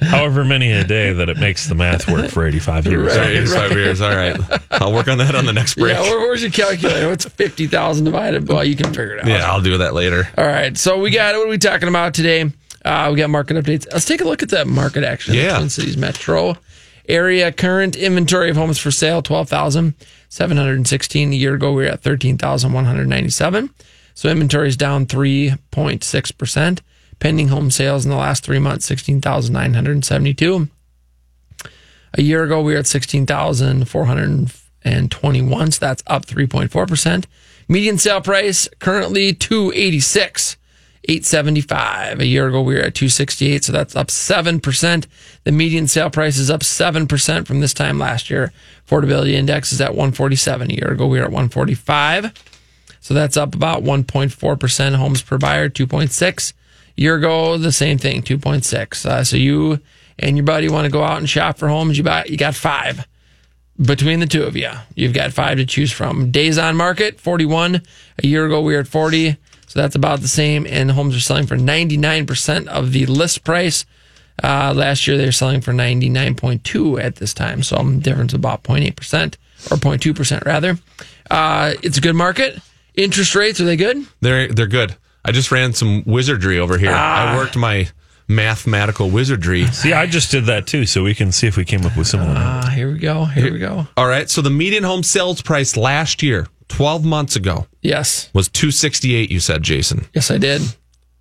[0.00, 3.16] However many a day that it makes the math work for 85 years.
[3.16, 3.30] Right.
[3.30, 4.00] Eighty-five years.
[4.00, 4.36] All right.
[4.70, 5.94] I'll work on that on the next break.
[5.94, 7.08] Yeah, where, where's your calculator?
[7.08, 8.46] What's 50,000 divided?
[8.46, 8.54] by?
[8.54, 9.26] Well, you can figure it out.
[9.26, 10.28] Yeah, I'll do that later.
[10.36, 10.76] All right.
[10.76, 12.50] So we got what are we talking about today?
[12.84, 13.86] Uh, we got market updates.
[13.90, 15.34] Let's take a look at that market action.
[15.34, 15.56] Yeah.
[15.56, 16.56] Twin Cities Metro
[17.08, 21.32] area current inventory of homes for sale 12,716.
[21.32, 23.70] A year ago we were at 13,197.
[24.14, 26.80] So inventory is down 3.6%.
[27.18, 30.68] Pending home sales in the last 3 months 16,972.
[32.18, 37.24] A year ago we were at 16,421, so that's up 3.4%.
[37.68, 40.56] Median sale price currently 286
[41.08, 42.20] 875.
[42.20, 45.06] A year ago we were at 268, so that's up 7%.
[45.44, 48.52] The median sale price is up 7% from this time last year.
[48.86, 50.70] Affordability index is at 147.
[50.70, 52.32] A year ago we were at 145.
[53.00, 56.52] So that's up about 1.4% homes per buyer, 2.6.
[56.96, 59.06] Year ago, the same thing, 2.6.
[59.06, 59.80] Uh, so you
[60.18, 62.54] and your buddy want to go out and shop for homes, you buy, you got
[62.54, 63.06] five
[63.80, 64.70] between the two of you.
[64.94, 66.30] You've got five to choose from.
[66.30, 67.82] Days on market, 41.
[68.22, 69.36] A year ago, we were at 40.
[69.66, 70.66] So that's about the same.
[70.68, 73.84] And homes are selling for 99% of the list price.
[74.42, 77.62] Uh, last year, they were selling for 99.2 at this time.
[77.62, 79.34] So difference of about 0.8%
[79.70, 80.78] or 0.2% rather.
[81.30, 82.60] Uh, it's a good market.
[82.94, 84.06] Interest rates, are they good?
[84.20, 84.96] They're they're good.
[85.24, 86.92] I just ran some wizardry over here.
[86.94, 87.32] Ah.
[87.32, 87.88] I worked my
[88.28, 89.66] mathematical wizardry.
[89.66, 92.06] See, I just did that too, so we can see if we came up with
[92.06, 92.34] similar.
[92.36, 93.24] Ah, here we go.
[93.24, 93.86] Here we go.
[93.96, 94.30] All right.
[94.30, 98.30] So the median home sales price last year, 12 months ago, Yes.
[98.32, 100.06] was 268, you said, Jason.
[100.14, 100.62] Yes, I did.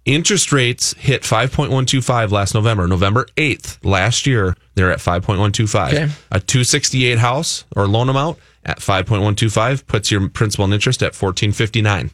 [0.05, 2.87] Interest rates hit 5.125 last November.
[2.87, 5.87] November 8th last year, they're at 5.125.
[5.87, 6.03] Okay.
[6.31, 12.11] A 268 house or loan amount at 5.125 puts your principal and interest at 1459.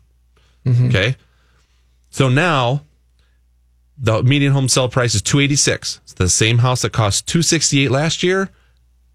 [0.65, 0.87] Mm-hmm.
[0.87, 1.15] Okay.
[2.09, 2.83] So now
[3.97, 5.99] the median home sale price is 286.
[6.03, 8.49] It's the same house that cost 268 last year.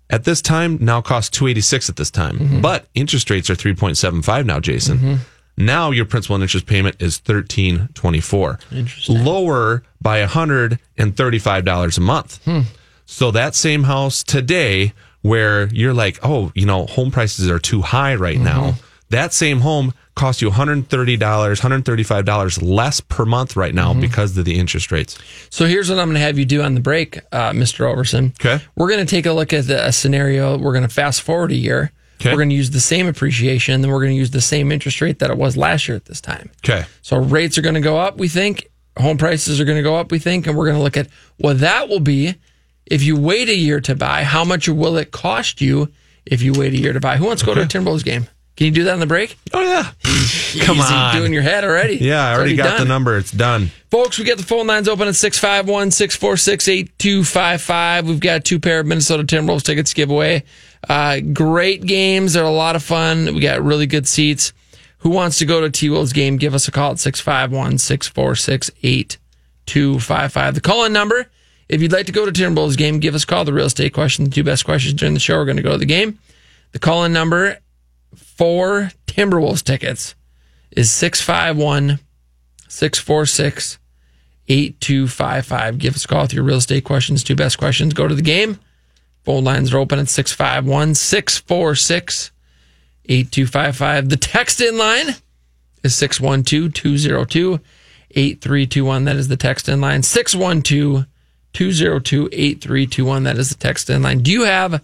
[0.08, 2.60] At this time, now costs 286 at this time.
[2.60, 4.98] But interest rates are 3.75 now, Jason.
[5.56, 8.58] Now your principal and interest payment is 1324.
[9.08, 12.44] Lower by $135 a month.
[12.44, 12.60] Hmm.
[13.06, 14.92] So that same house today
[15.22, 18.80] where you're like, "Oh, you know, home prices are too high right now." Mm-hmm.
[19.10, 23.76] That same home costs you $130, $135 less per month right Mm-hmm.
[23.76, 25.18] now because of the interest rates.
[25.50, 27.84] So here's what I'm going to have you do on the break, uh, Mr.
[27.86, 28.30] Overson.
[28.40, 28.64] Okay.
[28.76, 30.56] We're going to take a look at the, a scenario.
[30.58, 31.92] We're going to fast forward a year.
[32.20, 32.30] Okay.
[32.30, 34.72] We're going to use the same appreciation, and then we're going to use the same
[34.72, 36.50] interest rate that it was last year at this time.
[36.64, 36.86] Okay.
[37.02, 38.68] So rates are going to go up, we think.
[38.98, 40.46] Home prices are going to go up, we think.
[40.46, 42.34] And we're going to look at what that will be
[42.86, 44.22] if you wait a year to buy.
[44.22, 45.92] How much will it cost you
[46.24, 47.18] if you wait a year to buy?
[47.18, 48.28] Who wants to go to a Timberwolves game?
[48.56, 49.36] Can you do that on the break?
[49.52, 49.82] Oh yeah.
[50.64, 51.14] Come Easy, on.
[51.16, 51.96] Doing your head already.
[51.96, 53.18] Yeah, I It's already got the number.
[53.18, 53.70] It's done.
[53.90, 58.08] Folks, we got the phone lines open at 651 646 8255.
[58.08, 60.44] We've got two pair of Minnesota Timberwolves tickets to give away.
[60.88, 62.32] Uh, great games.
[62.32, 63.26] They're a lot of fun.
[63.34, 64.52] We got really good seats.
[64.98, 66.38] Who wants to go to T Wolves game?
[66.38, 70.54] Give us a call at 651 646 8255.
[70.54, 71.26] The call in number,
[71.68, 73.44] if you'd like to go to Timberwolves game, give us a call.
[73.44, 75.72] The real estate question, the two best questions during the show are going to go
[75.72, 76.18] to the game.
[76.72, 77.58] The call in number
[78.16, 80.14] for Timberwolves tickets
[80.70, 82.00] is 651
[82.68, 83.78] 646
[84.48, 85.78] 8255.
[85.78, 87.94] Give us a call with your real estate questions, two best questions.
[87.94, 88.58] Go to the game.
[89.24, 92.30] Phone lines are open at 651 646
[93.06, 94.08] 8255.
[94.08, 95.16] The text in line
[95.82, 97.60] is 612 202
[98.10, 99.04] 8321.
[99.04, 100.02] That is the text in line.
[100.02, 101.06] 612
[101.52, 103.22] 202 8321.
[103.24, 104.20] That is the text in line.
[104.20, 104.82] Do you have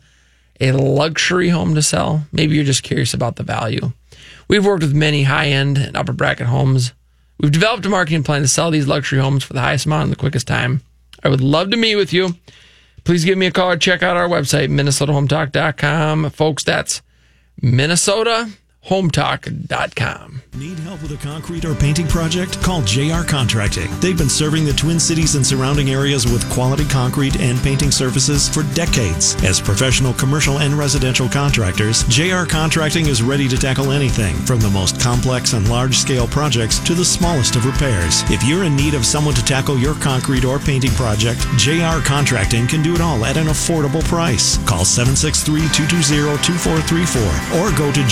[0.60, 2.24] a luxury home to sell?
[2.32, 3.92] Maybe you're just curious about the value.
[4.48, 6.92] We've worked with many high end and upper bracket homes.
[7.40, 10.10] We've developed a marketing plan to sell these luxury homes for the highest amount in
[10.10, 10.82] the quickest time.
[11.24, 12.34] I would love to meet with you.
[13.04, 16.30] Please give me a call or check out our website, minnesotahometalk.com.
[16.30, 17.02] Folks, that's
[18.82, 20.42] minnesotahometalk.com.
[20.54, 22.60] Need help with a concrete or painting project?
[22.62, 23.88] Call JR Contracting.
[24.00, 28.50] They've been serving the Twin Cities and surrounding areas with quality concrete and painting services
[28.50, 29.34] for decades.
[29.44, 34.68] As professional commercial and residential contractors, JR Contracting is ready to tackle anything from the
[34.68, 38.22] most complex and large scale projects to the smallest of repairs.
[38.30, 42.66] If you're in need of someone to tackle your concrete or painting project, JR Contracting
[42.66, 44.58] can do it all at an affordable price.
[44.66, 48.04] Call 763 220 2434 or go to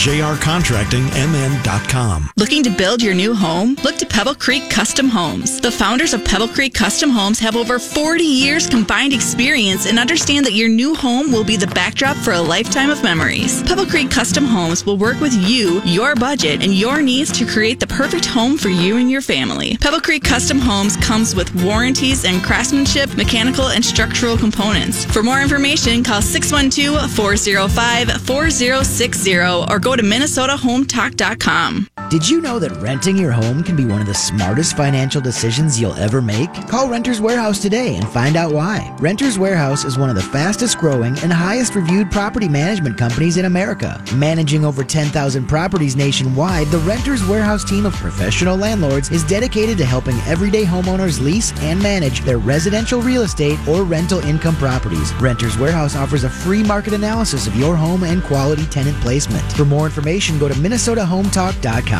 [0.61, 2.31] jrcontractingmn.com.
[2.37, 3.77] Looking to build your new home?
[3.83, 5.61] Look to Pebble Creek Custom Homes.
[5.61, 10.47] The founders of Pebble Creek Custom Homes have over 40 years combined experience and understand
[10.47, 13.63] that your new home will be the backdrop for a lifetime of memories.
[13.63, 17.81] Pebble Creek Custom Homes will work with you, your budget, and your needs to create
[17.81, 19.77] the perfect home for you and your family.
[19.79, 25.05] Pebble Creek Custom Homes comes with warranties and craftsmanship, mechanical, and structural components.
[25.07, 30.03] For more information, call 612 405 4060 or go to
[30.51, 31.90] MinnesotaHometalk.com.
[32.11, 35.81] Did you know that renting your home can be one of the smartest financial decisions
[35.81, 36.53] you'll ever make?
[36.67, 38.93] Call Renters Warehouse today and find out why.
[38.99, 43.45] Renters Warehouse is one of the fastest growing and highest reviewed property management companies in
[43.45, 44.03] America.
[44.13, 49.85] Managing over 10,000 properties nationwide, the Renters Warehouse team of professional landlords is dedicated to
[49.85, 55.15] helping everyday homeowners lease and manage their residential real estate or rental income properties.
[55.23, 59.45] Renters Warehouse offers a free market analysis of your home and quality tenant placement.
[59.53, 62.00] For more information, go to MinnesotaHometalk.com.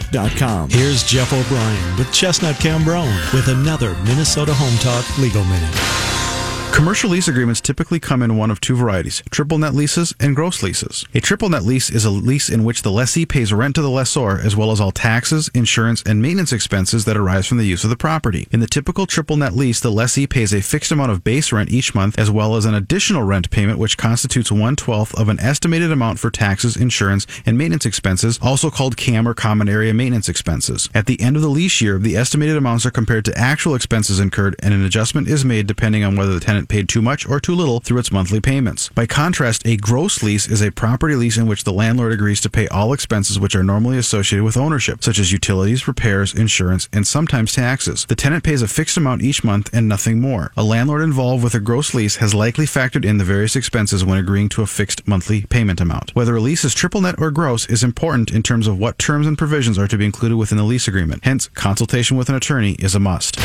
[0.71, 6.30] Here's Jeff O'Brien with Chestnut Cambronne with another Minnesota Home Talk Legal Minute.
[6.73, 10.63] Commercial lease agreements typically come in one of two varieties triple net leases and gross
[10.63, 11.05] leases.
[11.13, 13.89] A triple net lease is a lease in which the lessee pays rent to the
[13.89, 17.83] lessor as well as all taxes, insurance, and maintenance expenses that arise from the use
[17.83, 18.47] of the property.
[18.51, 21.69] In the typical triple net lease, the lessee pays a fixed amount of base rent
[21.69, 25.39] each month as well as an additional rent payment which constitutes one twelfth of an
[25.39, 30.29] estimated amount for taxes, insurance, and maintenance expenses, also called CAM or common area maintenance
[30.29, 30.89] expenses.
[30.95, 34.19] At the end of the lease year, the estimated amounts are compared to actual expenses
[34.19, 37.39] incurred and an adjustment is made depending on whether the tenant paid too much or
[37.39, 38.89] too little through its monthly payments.
[38.89, 42.49] By contrast, a gross lease is a property lease in which the landlord agrees to
[42.49, 47.05] pay all expenses which are normally associated with ownership, such as utilities, repairs, insurance, and
[47.07, 48.05] sometimes taxes.
[48.05, 50.51] The tenant pays a fixed amount each month and nothing more.
[50.57, 54.17] A landlord involved with a gross lease has likely factored in the various expenses when
[54.17, 56.15] agreeing to a fixed monthly payment amount.
[56.15, 59.27] Whether a lease is triple net or gross is important in terms of what terms
[59.27, 61.23] and provisions are to be included within the lease agreement.
[61.23, 63.39] Hence, consultation with an attorney is a must.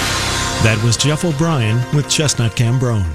[0.62, 3.06] That was Jeff O'Brien with Chestnut Cambronne.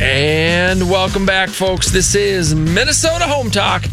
[0.00, 1.90] And welcome back, folks.
[1.90, 3.84] This is Minnesota Home Talk,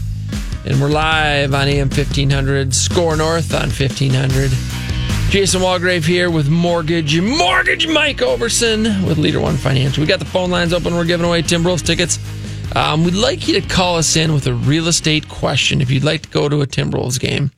[0.66, 4.52] and we're live on AM 1500, SKOR North on 1500.
[5.30, 10.02] Jason Walgrave here with Mortgage Mortgage Mike Overson with LeaderOne Financial.
[10.02, 10.94] We got the phone lines open.
[10.94, 12.20] We're giving away Tim Timberwolves tickets.
[12.76, 16.04] Um, we'd like you to call us in with a real estate question if you'd
[16.04, 17.52] like to go to a Timberwolves game.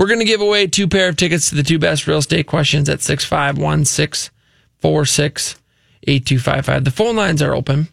[0.00, 2.46] We're going to give away two pair of tickets to the two best real estate
[2.46, 5.56] questions at 651 646
[6.04, 6.84] 8255.
[6.84, 7.88] The phone lines are open.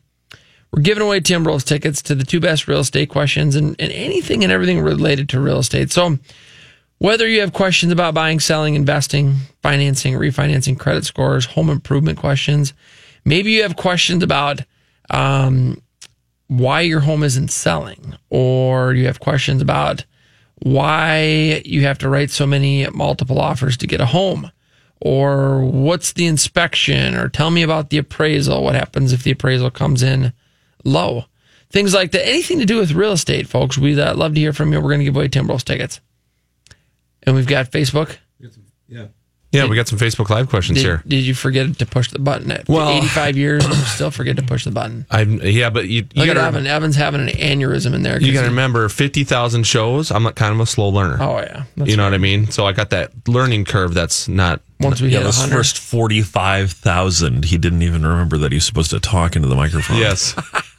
[0.71, 3.91] We're giving away Tim Timberwolves tickets to the two best real estate questions and, and
[3.91, 5.91] anything and everything related to real estate.
[5.91, 6.17] So,
[6.99, 12.73] whether you have questions about buying, selling, investing, financing, refinancing, credit scores, home improvement questions,
[13.25, 14.61] maybe you have questions about
[15.09, 15.81] um,
[16.47, 20.05] why your home isn't selling, or you have questions about
[20.59, 24.51] why you have to write so many multiple offers to get a home,
[24.99, 28.63] or what's the inspection, or tell me about the appraisal.
[28.63, 30.33] What happens if the appraisal comes in
[30.83, 31.25] low?
[31.69, 32.27] Things like that.
[32.27, 33.77] Anything to do with real estate, folks.
[33.77, 34.79] We'd uh, love to hear from you.
[34.79, 35.99] We're going to give away Timberwolves tickets.
[37.23, 38.17] And we've got Facebook.
[38.87, 39.07] Yeah.
[39.57, 41.03] Yeah, we got some Facebook Live questions Did, here.
[41.07, 42.51] did you forget to push the button?
[42.51, 45.05] At Well- 85 years, you still forget to push the button.
[45.11, 46.65] I'm yeah, but you, you Look gotta Evan.
[46.67, 48.21] Evan's having an aneurysm in there.
[48.21, 50.11] you gotta remember fifty thousand shows.
[50.11, 51.17] I'm like kind of a slow learner.
[51.21, 52.49] Oh yeah, that's you know what I mean.
[52.51, 53.93] So I got that learning curve.
[53.93, 55.55] That's not Once we yeah, hit those 100.
[55.57, 59.97] first 45,000, he didn't even remember that he was supposed to talk into the microphone.
[59.97, 60.35] Yes.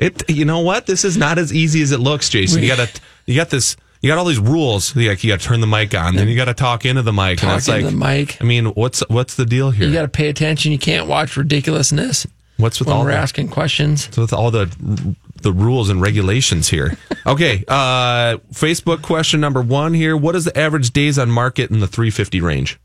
[0.00, 0.30] It.
[0.30, 0.86] You know what?
[0.86, 2.62] This is not as easy as it looks, Jason.
[2.62, 3.00] You got to.
[3.26, 3.76] You got this.
[4.00, 4.94] You got all these rules.
[4.94, 7.12] Like you got to turn the mic on, then you got to talk into the
[7.12, 8.40] mic, and Talk it's like the mic.
[8.40, 9.86] I mean, what's what's the deal here?
[9.88, 10.72] You got to pay attention.
[10.72, 12.26] You can't watch ridiculousness
[12.58, 14.08] what's with when all we're the, asking questions.
[14.16, 16.96] with all the the rules and regulations here?
[17.26, 17.62] Okay.
[17.68, 21.86] Uh, Facebook question number one here: What is the average days on market in the
[21.86, 22.78] 350 range?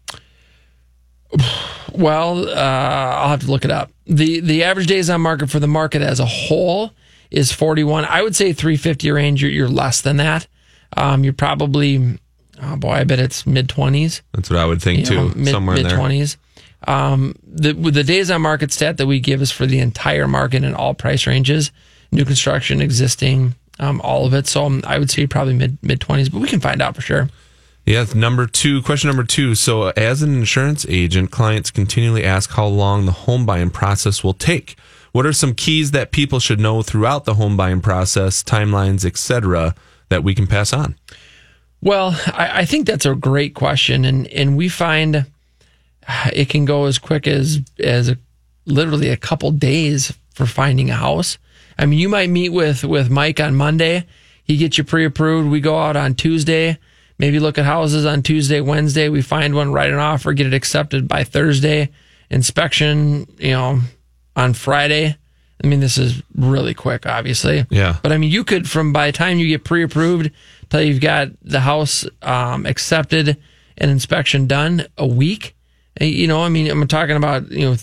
[1.96, 3.92] Well, uh, I'll have to look it up.
[4.08, 6.92] the The average days on market for the market as a whole
[7.30, 8.06] is 41.
[8.06, 9.44] I would say 350 range.
[9.44, 10.48] You're, you're less than that.
[10.98, 12.20] Um, you're probably,
[12.62, 14.22] oh boy, I bet it's mid 20s.
[14.34, 15.40] That's what I would think you know, too.
[15.40, 15.92] mid, somewhere in mid.
[15.92, 16.38] 20s.
[16.86, 20.64] Um, the the days on market stat that we give is for the entire market
[20.64, 21.72] in all price ranges,
[22.12, 24.48] new construction, existing, um, all of it.
[24.48, 27.02] So um, I would say probably mid mid 20s, but we can find out for
[27.02, 27.30] sure.
[27.86, 29.56] Yeah, number two, question number two.
[29.56, 34.34] So, as an insurance agent, clients continually ask how long the home buying process will
[34.34, 34.78] take.
[35.12, 39.76] What are some keys that people should know throughout the home buying process, timelines, etc.,
[40.14, 40.96] that we can pass on?
[41.82, 45.26] Well, I, I think that's a great question, and and we find
[46.08, 48.18] uh, it can go as quick as as a,
[48.66, 51.38] literally a couple days for finding a house.
[51.78, 54.06] I mean, you might meet with with Mike on Monday.
[54.44, 55.50] He gets you pre-approved.
[55.50, 56.78] We go out on Tuesday,
[57.18, 59.10] maybe look at houses on Tuesday, Wednesday.
[59.10, 61.90] We find one, write an offer, get it accepted by Thursday.
[62.30, 63.80] Inspection, you know,
[64.36, 65.18] on Friday.
[65.64, 67.66] I mean, this is really quick, obviously.
[67.70, 67.98] Yeah.
[68.04, 70.30] But I mean, you could from by the time you get pre-approved
[70.70, 73.38] till you've got the house um, accepted
[73.78, 75.56] and inspection done, a week.
[76.00, 77.76] You know, I mean, I'm talking about you know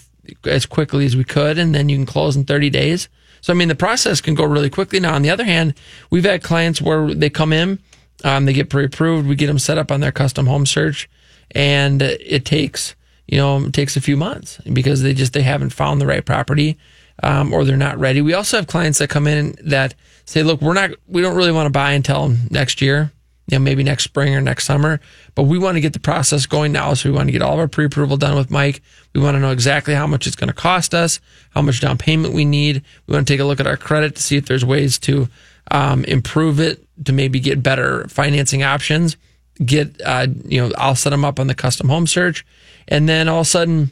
[0.45, 3.09] as quickly as we could, and then you can close in 30 days.
[3.41, 5.01] So I mean, the process can go really quickly.
[5.01, 5.75] Now, on the other hand,
[6.11, 7.79] we've had clients where they come in,
[8.25, 11.09] um, they get pre-approved, we get them set up on their custom home search,
[11.53, 12.95] and it takes
[13.27, 16.27] you know it takes a few months because they just they haven't found the right
[16.27, 16.77] property
[17.23, 18.21] um, or they're not ready.
[18.21, 19.95] We also have clients that come in that
[20.25, 23.13] say, look, we're not, we don't really want to buy until next year,
[23.47, 25.01] you know, maybe next spring or next summer,
[25.35, 26.95] but we want to get the process going now.
[26.95, 28.81] So we want to get all of our pre-approval done with Mike.
[29.15, 31.99] We want to know exactly how much it's going to cost us, how much down
[31.99, 32.85] payment we need.
[33.07, 35.29] We want to take a look at our credit to see if there's ways to
[35.71, 39.17] um, improve it, to maybe get better financing options.
[39.65, 42.47] Get, uh, you know, I'll set them up on the custom home search.
[42.89, 43.91] And then all of a sudden,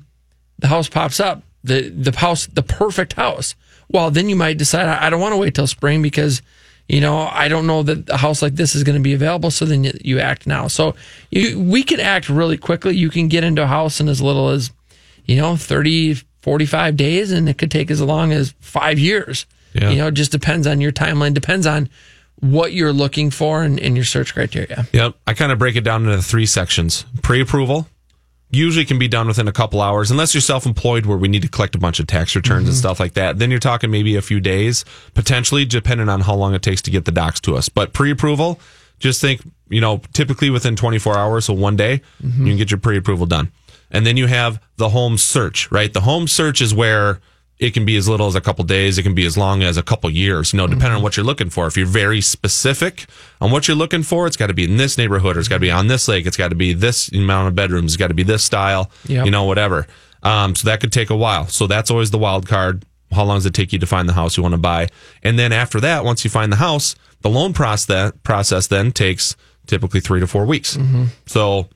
[0.59, 3.54] the house pops up, the the house, the perfect house.
[3.90, 6.42] Well, then you might decide I don't want to wait till spring because
[6.88, 9.50] you know I don't know that a house like this is going to be available.
[9.50, 10.68] So then you, you act now.
[10.68, 10.94] So
[11.30, 12.96] you, we can act really quickly.
[12.96, 14.70] You can get into a house in as little as
[15.24, 19.46] you know 30, 45 days, and it could take as long as five years.
[19.74, 19.90] Yeah.
[19.90, 21.34] You know, it just depends on your timeline.
[21.34, 21.88] Depends on
[22.40, 24.86] what you're looking for and, and your search criteria.
[24.92, 25.14] Yep.
[25.26, 27.04] I kind of break it down into three sections.
[27.22, 27.86] Pre approval
[28.51, 31.42] usually can be done within a couple hours, unless you're self employed where we need
[31.42, 32.80] to collect a bunch of tax returns and Mhm.
[32.80, 33.38] stuff like that.
[33.38, 34.84] Then you're talking maybe a few days,
[35.14, 37.68] potentially, depending on how long it takes to get the docs to us.
[37.68, 38.59] But pre approval,
[39.01, 42.38] just think, you know, typically within 24 hours, so one day, Mhm.
[42.38, 43.49] you can get your pre approval done.
[43.90, 45.92] And then you have the home search, right?
[45.92, 47.20] The home search is where
[47.59, 48.98] it can be as little as a couple days.
[48.98, 51.26] It can be as long as a couple years, you know, depending on what you're
[51.26, 51.66] looking for.
[51.66, 53.06] If you're very specific
[53.40, 55.56] on what you're looking for, it's got to be in this neighborhood or it's got
[55.56, 56.24] to be on this lake.
[56.26, 57.92] It's got to be this amount of bedrooms.
[57.92, 59.24] It's got to be this style, Yep.
[59.24, 59.86] you know, whatever.
[60.22, 61.46] Um, so that could take a while.
[61.48, 62.84] So that's always the wild card.
[63.11, 64.88] How long does it take you to find the house you want to buy?
[65.22, 69.34] And then after that, once you find the house, the loan process, process then takes
[69.66, 70.76] typically three to four weeks.
[70.76, 71.04] Mm-hmm.
[71.26, 71.68] So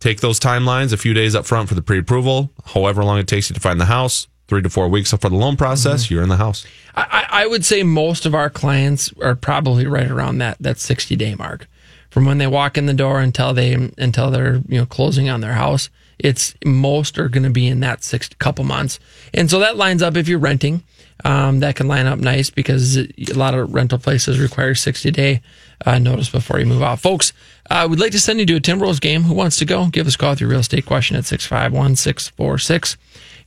[0.00, 3.50] take those timelines, a few days up front for the pre-approval, however long it takes
[3.50, 5.08] you to find the house, three to four weeks.
[5.10, 6.14] So for the loan process, Mm-hmm.
[6.14, 6.66] you're in the house.
[6.94, 10.78] I, I I would say most of our clients are probably right around that that
[10.78, 11.66] 60 day mark.
[12.10, 15.40] From when they walk in the door until they until they're you know closing on
[15.40, 15.88] their house
[16.18, 19.00] it's most are going to be in that six couple months.
[19.32, 20.82] And so that lines up if you're renting
[21.24, 25.40] um, that can line up nice because a lot of rental places require 60 day
[25.86, 27.00] uh, notice before you move out.
[27.00, 27.32] Folks
[27.70, 29.22] uh, we'd like to send you to a timberwolves game.
[29.22, 29.86] Who wants to go?
[29.86, 32.96] Give us a call with your real estate question at 651 646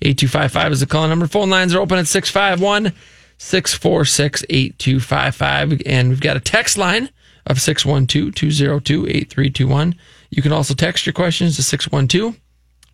[0.02, 1.28] 8255 is the call number.
[1.28, 2.94] Phone lines are open at 651
[3.38, 5.82] 646 8255.
[5.86, 7.10] And we've got a text line
[7.46, 9.96] of 612 202 8321.
[10.30, 12.40] You can also text your questions to 612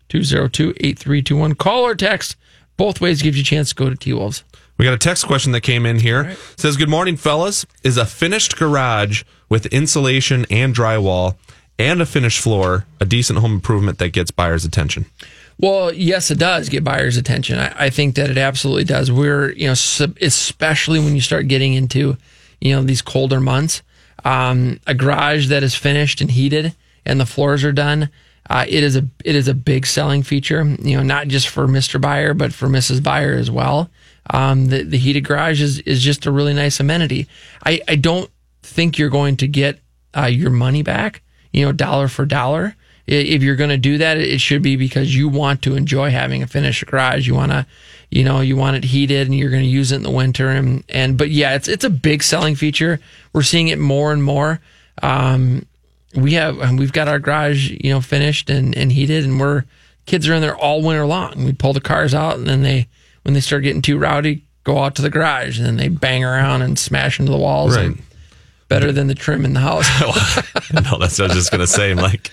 [0.08, 1.54] 202 8321.
[1.54, 2.36] Call or text.
[2.76, 4.44] Both ways gives you a chance to go to T Wolves.
[4.78, 6.34] We got a text question that came in here.
[6.56, 7.66] Says, Good morning, fellas.
[7.84, 11.36] Is a finished garage with insulation and drywall
[11.78, 15.04] and a finished floor a decent home improvement that gets buyers' attention?
[15.60, 17.58] Well, yes, it does get buyers' attention.
[17.58, 19.12] I, I think that it absolutely does.
[19.12, 22.16] We're, you know, sub- especially when you start getting into,
[22.60, 23.82] you know, these colder months,
[24.24, 28.08] um, a garage that is finished and heated and the floors are done.
[28.48, 30.64] Uh, it is a it is a big selling feature.
[30.64, 33.02] You know, not just for Mister Buyer, but for Mrs.
[33.02, 33.90] Buyer as well.
[34.30, 37.28] Um, the the heated garage is is just a really nice amenity.
[37.64, 38.30] I I don't
[38.62, 39.78] think you're going to get
[40.16, 41.22] uh, your money back.
[41.52, 45.14] You know, dollar for dollar if you're going to do that, it should be because
[45.14, 47.26] you want to enjoy having a finished garage.
[47.26, 47.66] You want to,
[48.10, 50.48] you know, you want it heated and you're going to use it in the winter.
[50.48, 53.00] And, and, but yeah, it's, it's a big selling feature.
[53.32, 54.60] We're seeing it more and more.
[55.02, 55.66] Um,
[56.14, 59.64] we have, we've got our garage, you know, finished and, and heated and we're,
[60.06, 61.44] kids are in there all winter long.
[61.44, 62.88] We pull the cars out and then they,
[63.22, 66.24] when they start getting too rowdy, go out to the garage and then they bang
[66.24, 67.76] around and smash into the walls.
[67.76, 67.86] Right.
[67.86, 68.02] And
[68.70, 69.86] better than the trim in the house.
[70.72, 71.90] no, that's what I was just gonna say.
[71.90, 72.30] I'm like,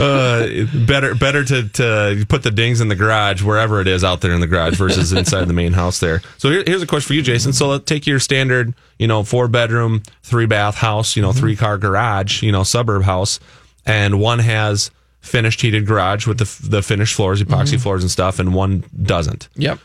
[0.00, 0.46] uh,
[0.86, 4.32] better better to to put the dings in the garage wherever it is out there
[4.32, 6.22] in the garage versus inside the main house there.
[6.38, 7.52] So here, here's a question for you, Jason.
[7.52, 11.56] So let's take your standard, you know, four bedroom, three bath house, you know, three
[11.56, 13.38] car garage, you know, suburb house,
[13.84, 14.90] and one has
[15.20, 17.80] finished heated garage with the the finished floors, epoxy Mhm.
[17.82, 19.48] floors and stuff, and one doesn't.
[19.56, 19.78] Yep.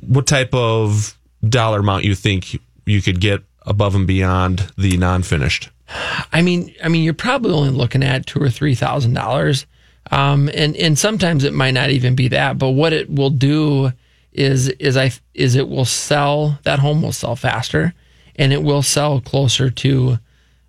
[0.00, 5.70] What type of dollar amount you think you could get above and beyond the non-finished.
[6.32, 9.66] I mean, I mean, you're probably only looking at two or three thousand dollars,
[10.10, 12.58] um, and and sometimes it might not even be that.
[12.58, 13.92] But what it will do
[14.32, 17.94] is is I is it will sell that home will sell faster,
[18.34, 20.18] and it will sell closer to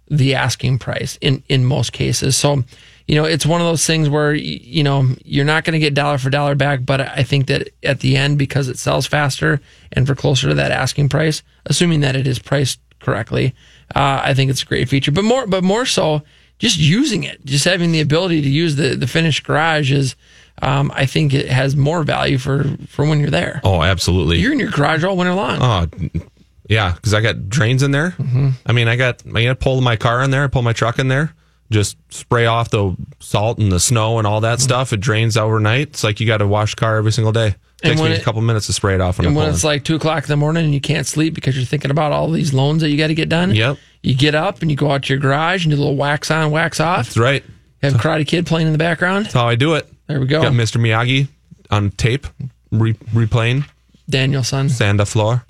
[0.09, 2.37] the asking price in in most cases.
[2.37, 2.63] So,
[3.07, 5.95] you know, it's one of those things where you know you're not going to get
[5.95, 9.59] dollar for dollar back, but I think that at the end because it sells faster
[9.91, 13.53] and for closer to that asking price, assuming that it is priced correctly,
[13.95, 15.11] uh, I think it's a great feature.
[15.11, 16.21] But more, but more so,
[16.59, 20.15] just using it, just having the ability to use the the finished garage is.
[20.59, 23.61] Um, I think it has more value for, for when you're there.
[23.63, 24.39] Oh, absolutely.
[24.39, 25.59] You're in your garage all winter long.
[25.61, 26.21] Oh,
[26.67, 28.15] yeah, because I got drains in there.
[28.17, 28.49] Mm-hmm.
[28.65, 30.97] I mean, I got I got pull my car in there, I pull my truck
[30.97, 31.35] in there,
[31.69, 34.63] just spray off the salt and the snow and all that Mm-hmm.
[34.63, 34.93] stuff.
[34.93, 35.89] It drains overnight.
[35.89, 37.53] It's like you got to wash car every single day.
[37.83, 39.45] And Takes me a it- couple minutes to spray it off when and I when
[39.47, 41.91] pull it's like two o'clock in the morning and you can't sleep because you're thinking
[41.91, 43.53] about all these loans that you got to get done.
[43.53, 43.77] Yep.
[44.01, 46.31] You get up and you go out to your garage and do a little wax
[46.31, 47.05] on, wax off.
[47.05, 47.43] That's right.
[47.83, 49.25] Have Karate Kid playing in the background.
[49.25, 49.87] That's how I do it.
[50.07, 50.41] There we go.
[50.41, 50.81] Got Mr.
[50.81, 51.27] Miyagi
[51.69, 52.25] on tape,
[52.71, 53.65] re- replaying
[54.09, 54.69] Daniel-san.
[54.69, 55.45] Sanda floor.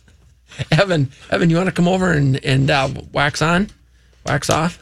[0.70, 3.70] Evan, Evan, you want to come over and and uh, wax on,
[4.26, 4.78] wax off?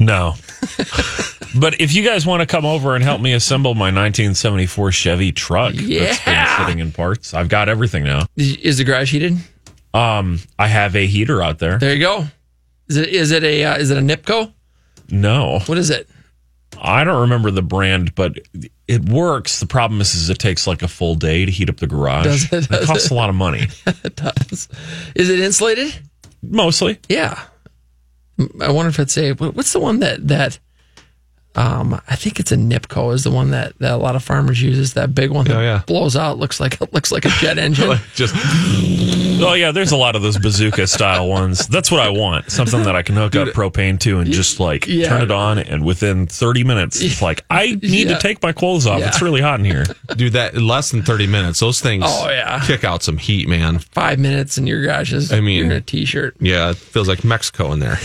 [0.00, 0.34] No.
[1.54, 5.32] but if you guys want to come over and help me assemble my 1974 Chevy
[5.32, 6.04] truck yeah.
[6.04, 8.26] that's been sitting in parts, I've got everything now.
[8.36, 9.36] Is the garage heated?
[9.94, 11.78] Um, I have a heater out there.
[11.78, 12.26] There you go.
[12.88, 14.52] Is it is it a uh, is it a Nipco?
[15.10, 16.08] No, What is it?
[16.80, 18.38] I don't remember the brand, but
[18.86, 19.58] it works.
[19.60, 22.24] The problem is, is it takes like a full day to heat up the garage.
[22.24, 22.70] Does it?
[22.70, 23.10] it costs it?
[23.10, 23.68] a lot of money.
[23.86, 24.68] it does.
[25.14, 25.94] Is it insulated?
[26.42, 26.98] Mostly.
[27.08, 27.42] Yeah.
[28.60, 30.58] I wonder if it's a what- what's the one that that
[31.54, 34.62] um I think it's a Nipco is the one that, that a lot of farmers
[34.62, 35.82] uses that big one that Oh, yeah.
[35.86, 37.98] blows out looks like looks like a jet engine.
[38.14, 38.34] Just
[39.40, 41.66] oh yeah, there's a lot of those bazooka style ones.
[41.68, 42.50] That's what I want.
[42.50, 45.08] Something that I can hook up propane to and just like Yeah.
[45.08, 48.14] turn it on, and within 30 minutes, it's like I need Yeah.
[48.16, 49.00] to take my clothes off.
[49.00, 49.08] Yeah.
[49.08, 49.84] It's really hot in here.
[50.16, 51.60] do that in less than 30 minutes.
[51.60, 52.60] Those things Oh, yeah.
[52.66, 53.78] kick out some heat, man.
[53.78, 56.36] Five minutes in your garage is I mean- you're in a t shirt.
[56.40, 57.98] Yeah, it feels like Mexico in there.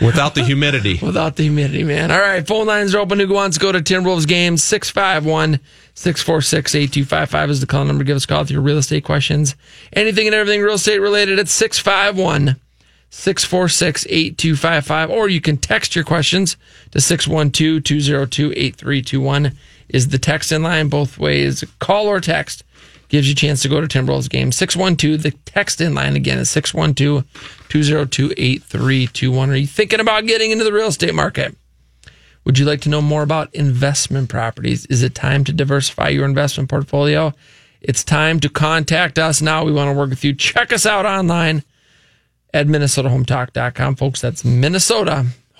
[0.00, 0.98] Without the humidity.
[1.02, 2.10] Without the humidity, man.
[2.10, 3.20] All right, phone lines are open.
[3.20, 4.62] Who wants to go to Timberwolves games?
[4.64, 5.60] 651
[5.94, 8.04] 646 8255 is the call number.
[8.04, 9.54] Give us a call with your real estate questions.
[9.92, 12.56] Anything and everything real estate related at 651
[13.10, 15.10] 646 8255.
[15.10, 16.56] Or you can text your questions
[16.92, 19.52] to 612 202 8321
[19.88, 21.64] is the text in line both ways.
[21.78, 22.64] Call or text
[23.08, 24.52] gives you a chance to go to Timberwolves game.
[24.52, 27.24] 612, the text in line again is 612
[27.70, 29.50] 202 8321.
[29.50, 31.56] Are you thinking about getting into the real estate market?
[32.44, 34.86] Would you like to know more about investment properties?
[34.86, 37.32] Is it time to diversify your investment portfolio?
[37.80, 39.64] It's time to contact us now.
[39.64, 40.34] We want to work with you.
[40.34, 41.62] Check us out online
[42.52, 43.96] at minnesotahometalk.com.
[43.96, 44.44] Folks, that's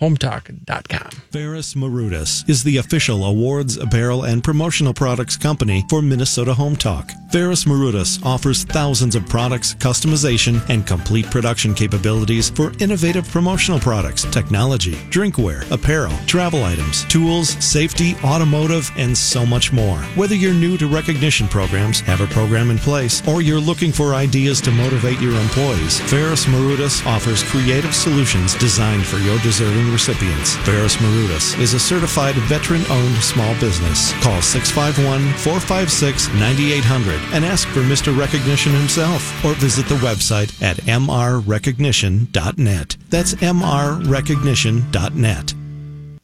[0.01, 1.11] minnesotahometalk.com.
[1.31, 7.11] Ferris Marudas is the official awards, apparel, and promotional products company for Minnesota Home Talk.
[7.31, 14.25] Ferris Marudas offers thousands of products, customization, and complete production capabilities for innovative promotional products,
[14.25, 19.99] technology, drinkware, apparel, travel items, tools, safety, automotive, and so much more.
[20.17, 24.15] Whether you're new to recognition programs, have a program in place, or you're looking for
[24.15, 30.57] ideas to motivate your employees, Ferris Marudas offers creative solutions designed for your deserving recipients.
[30.59, 34.13] Ferris Marudas is a certified veteran owned small business.
[34.23, 38.17] Call 651 456 9800 and ask for Mr.
[38.17, 42.97] Recognition himself or visit the website at mrrecognition.net.
[43.11, 45.60] That's mrrecognition.net.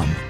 [0.00, 0.29] come.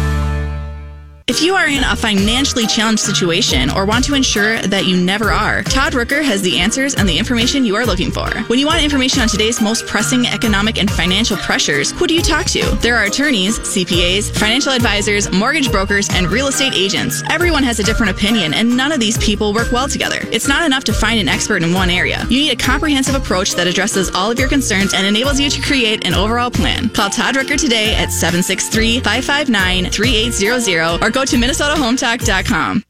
[1.31, 5.31] If you are in a financially challenged situation or want to ensure that you never
[5.31, 8.29] are, Todd Rooker has the answers and the information you are looking for.
[8.47, 12.21] When you want information on today's most pressing economic and financial pressures, who do you
[12.21, 12.63] talk to?
[12.81, 17.23] There are attorneys, CPAs, financial advisors, mortgage brokers, and real estate agents.
[17.29, 20.19] Everyone has a different opinion, and none of these people work well together.
[20.33, 22.25] It's not enough to find an expert in one area.
[22.29, 25.61] You need a comprehensive approach that addresses all of your concerns and enables you to
[25.61, 26.89] create an overall plan.
[26.89, 32.83] Call Todd Rooker today at 763 559 3800 or go to MinnesotaHometalk.com.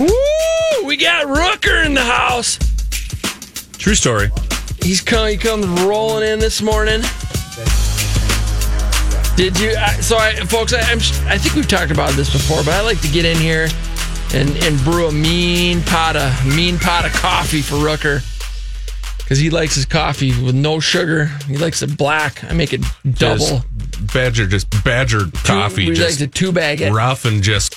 [0.00, 0.86] Woo!
[0.86, 2.58] We got Rooker in the house.
[3.78, 4.30] True story.
[4.82, 5.28] He's come.
[5.28, 7.00] He comes rolling in this morning.
[9.36, 9.74] Did you?
[9.76, 10.98] I- So, I, folks, I, I'm,
[11.28, 13.68] I think we've talked about this before, but I like to get in here
[14.34, 18.22] and, and brew a mean pot of mean pot of coffee for Rooker
[19.22, 21.26] because he likes his coffee with no sugar.
[21.46, 22.44] He likes it black.
[22.44, 23.38] I make it double.
[23.38, 26.92] Just badger, just badger coffee, we just like to two bag it.
[26.92, 27.74] rough and just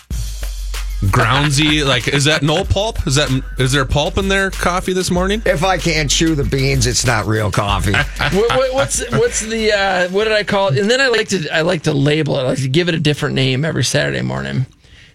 [1.01, 1.85] groundsy.
[1.87, 3.05] like, is that no pulp?
[3.07, 3.29] Is that
[3.59, 5.41] is there pulp in their coffee this morning?
[5.45, 7.93] If I can't chew the beans, it's not real coffee.
[8.17, 10.79] what, what, what's what's the uh, what did I call it?
[10.79, 12.41] And then I like to I like to label it.
[12.41, 14.65] I like to give it a different name every Saturday morning.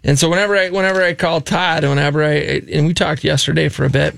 [0.03, 3.85] And so whenever I whenever I call Todd, whenever I and we talked yesterday for
[3.85, 4.17] a bit.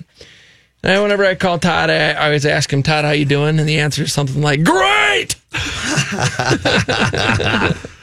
[0.85, 3.61] And whenever I call Todd, I, I always ask him, Todd, how you doing?
[3.61, 5.37] And the answer is something like, "Great."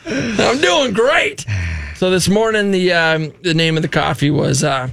[0.05, 1.45] I'm doing great.
[1.95, 4.89] So this morning, the um, the name of the coffee was uh,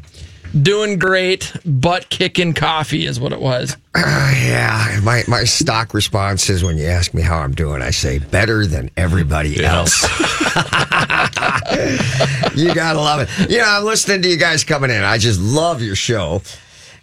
[0.61, 3.77] "Doing Great Butt Kicking Coffee" is what it was.
[3.95, 4.01] Uh,
[4.35, 8.19] yeah, my, my stock response is when you ask me how I'm doing, I say
[8.19, 10.03] better than everybody else.
[12.57, 13.29] you gotta love it.
[13.49, 15.05] You know, I'm listening to you guys coming in.
[15.05, 16.43] I just love your show.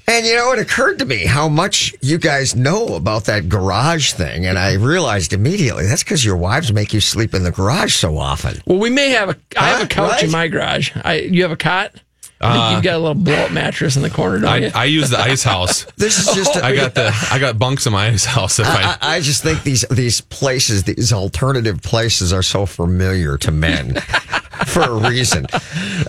[0.08, 4.12] And you know, it occurred to me how much you guys know about that garage
[4.14, 7.94] thing, and I realized immediately that's because your wives make you sleep in the garage
[7.96, 8.62] so often.
[8.68, 9.38] Well, we may have a.
[9.58, 9.88] I have a Huh?
[9.88, 10.24] couch Right?
[10.26, 10.92] in my garage.
[11.04, 11.96] I you have a cot.
[12.44, 14.72] I think Uh, you've got a little blow up mattress in the corner, don't you?
[14.76, 15.86] I, I use the ice house.
[15.98, 16.56] This is just.
[16.58, 18.60] I got the I got bunks in my ice house.
[18.60, 23.38] If I, I, I just think these these places, these alternative places, are so familiar
[23.40, 23.96] to men
[24.68, 25.48] for a reason.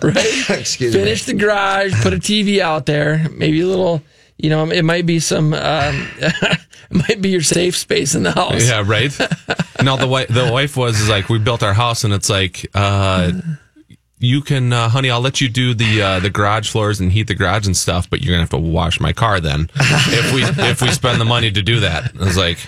[0.03, 0.17] right?
[0.51, 1.01] Excuse me.
[1.01, 1.33] Finish me.
[1.35, 4.03] the garage, put a TV out there, maybe a little.
[4.37, 5.55] You know, it might be some.
[5.55, 6.59] Um, it
[6.91, 8.69] might be your safe space in the house.
[8.69, 9.17] Yeah, right.
[9.83, 13.31] no, the wife the wife was like we built our house and it's like uh
[14.25, 17.25] you can uh, honey I'll let you do the uh, the garage floors and heat
[17.29, 20.43] the garage and stuff but you're to have to wash my car then if we
[20.65, 22.13] if we spend the money to do that.
[22.19, 22.59] I was like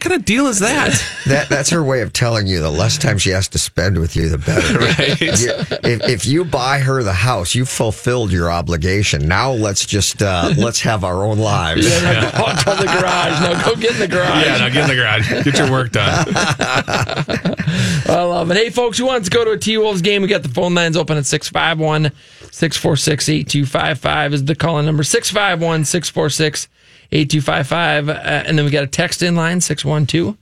[0.00, 0.98] what kind of deal is that?
[1.26, 4.16] That that's her way of telling you the less time she has to spend with
[4.16, 4.70] you, the better.
[4.80, 5.20] Right.
[5.20, 5.52] You-
[5.90, 9.28] if, if you buy her the house, you fulfilled your obligation.
[9.28, 11.86] Now let's just uh, let's have our own lives.
[11.86, 13.40] Yeah, no, go out to the garage.
[13.42, 14.46] No, go get in the garage.
[14.46, 15.44] Yeah, now get in the garage.
[15.44, 16.26] Get your work done.
[16.34, 18.56] I love it.
[18.56, 20.22] Hey, folks, who wants to go to a T Wolves game?
[20.22, 22.10] We got the phone lines open at 651
[22.50, 26.68] 646 8255 is the calling number 651 646
[27.12, 28.08] 8255.
[28.08, 30.36] Uh, and then we got a text in line 612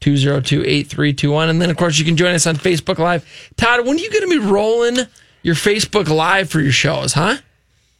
[0.00, 1.48] 202 8321.
[1.48, 3.24] And then, of course, you can join us on Facebook Live.
[3.56, 4.98] Todd, when are you going to be rolling
[5.42, 7.36] your Facebook Live for your shows, huh?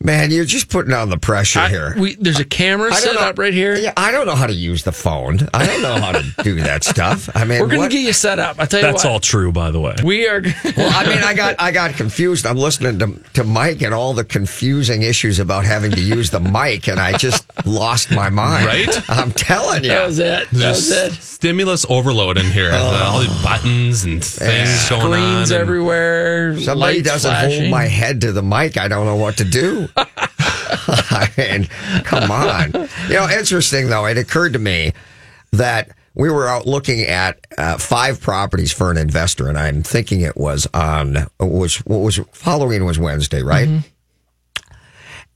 [0.04, 1.94] Man, you're just putting on the pressure here.
[1.96, 3.76] We, there's a camera I don't set know- up right here.
[3.76, 5.38] Yeah, I don't know how to use the phone.
[5.54, 7.28] I don't know how to do that stuff.
[7.36, 8.58] I mean, We're going what- to get you set up.
[8.58, 9.12] I tell you That's what.
[9.12, 9.94] all true, by the way.
[10.02, 10.40] We are.
[10.42, 12.46] Well, I mean, I got I got confused.
[12.46, 16.40] I'm listening to to Mike and all the confusing issues about having to use the
[16.40, 18.66] mic, and I just lost my mind.
[18.66, 18.88] Right?
[19.10, 19.90] I'm telling you.
[19.90, 20.50] That was it.
[20.50, 21.12] That was it.
[21.12, 22.72] stimulus overload in here.
[22.72, 23.22] All oh.
[23.22, 25.00] these buttons and things going.
[25.02, 26.58] Screens and- everywhere.
[26.58, 27.60] Somebody doesn't flashing.
[27.60, 28.76] hold my head to the mic.
[28.76, 29.88] I don't know what to do.
[29.96, 31.66] I mean,
[32.04, 32.72] come on.
[33.08, 34.06] You know, interesting though.
[34.06, 34.92] It occurred to me
[35.52, 40.20] that we were out looking at uh, five properties for an investor, and I'm thinking
[40.20, 43.68] it was on was what was following was Wednesday, right?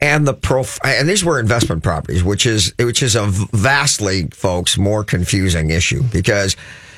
[0.00, 4.76] And the prof and these were investment properties, which is which is a vastly, folks,
[4.76, 6.56] more confusing issue because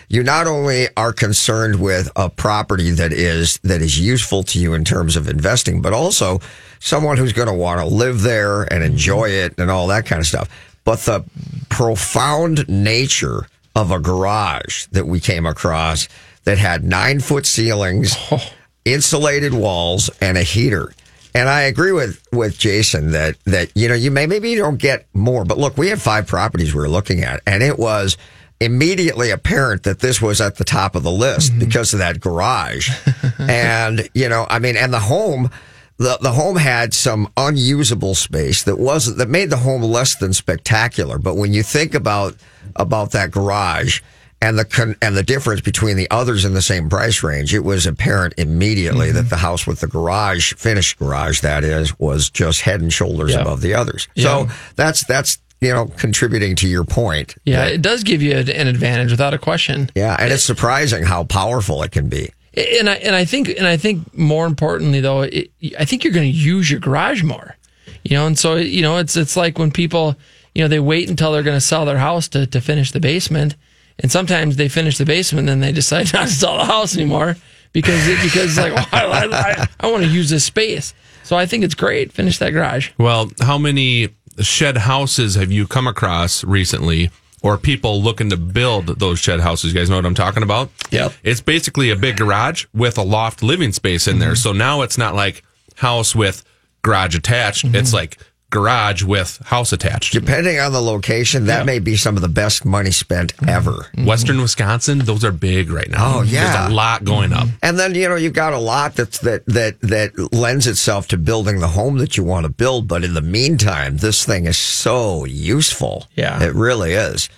[0.09, 4.75] you not only are concerned with a property that is that is useful to you
[4.75, 6.41] in terms of investing, but also
[6.81, 10.21] someone who's going to want to live there and enjoy it and all that kind
[10.21, 10.49] of stuff.
[10.85, 11.25] But the
[11.69, 16.09] profound nature of a garage that we came across
[16.45, 18.17] that had nine foot ceilings,
[18.85, 20.93] insulated walls, and a heater.
[21.35, 24.79] And I agree with, with Jason that, that, you know, you may, maybe you don't
[24.79, 28.17] get more, but look, we had five properties we were looking at and it was
[28.61, 31.61] immediately apparent that this was at the top of the list mm-hmm.
[31.61, 32.91] because of that garage.
[33.39, 35.51] and, you know, I mean, and the home,
[35.99, 40.33] the, the home had some unusable space that wasn't, that made the home less than
[40.33, 41.19] spectacular.
[41.19, 42.37] But when you think about,
[42.77, 44.01] about that garage,
[44.41, 47.65] and the con- and the difference between the others in the same price range, it
[47.65, 49.29] was apparent immediately that mm-hmm.
[49.31, 53.41] the house with the garage, finished garage, that is, was just head and shoulders Yeah.
[53.41, 54.07] above the others.
[54.15, 54.25] Yeah.
[54.25, 57.37] So that's that's you know contributing to your point.
[57.45, 59.91] Yeah, it does give you an an advantage without a question.
[59.95, 62.31] Yeah, and it's surprising how powerful it can be.
[62.57, 66.13] And I and I think and I think more importantly though, it, I think you're
[66.13, 67.57] going to use your garage more.
[68.05, 70.17] You know, and so you know it's it's like when people
[70.55, 73.01] you know they wait until they're going to sell their house to to finish the
[73.01, 73.57] basement,
[73.99, 76.97] and sometimes they finish the basement and then they decide not to sell the house
[76.97, 77.37] anymore
[77.73, 80.95] because it, because like oh, I, I, I want to use this space.
[81.25, 82.13] So I think it's great.
[82.13, 82.91] Finish that garage.
[82.97, 84.09] Well, how many
[84.41, 87.11] shed houses have you come across recently
[87.43, 89.73] or people looking to build those shed houses?
[89.73, 90.71] You guys know what I'm talking about?
[90.91, 91.13] Yep.
[91.23, 94.31] It's basically a big garage with a loft living space in there.
[94.31, 94.37] Mm-hmm.
[94.37, 95.43] So now it's not like
[95.77, 96.45] house with
[96.83, 97.65] garage attached.
[97.65, 97.95] It's mm-hmm.
[97.95, 98.19] like
[98.51, 100.13] garage with house attached.
[100.13, 103.87] Depending on the location, that may be some of the best money spent ever.
[103.99, 106.19] Western Wisconsin, those are big right now.
[106.19, 106.53] Oh, yeah.
[106.53, 107.49] There's a lot going up.
[107.63, 111.19] And then you know you've got a lot that's that that that lends itself to
[111.19, 112.89] building the home that you want to build.
[112.89, 116.07] But in the meantime, this thing is so useful.
[116.15, 116.43] Yeah.
[116.43, 117.29] it really is.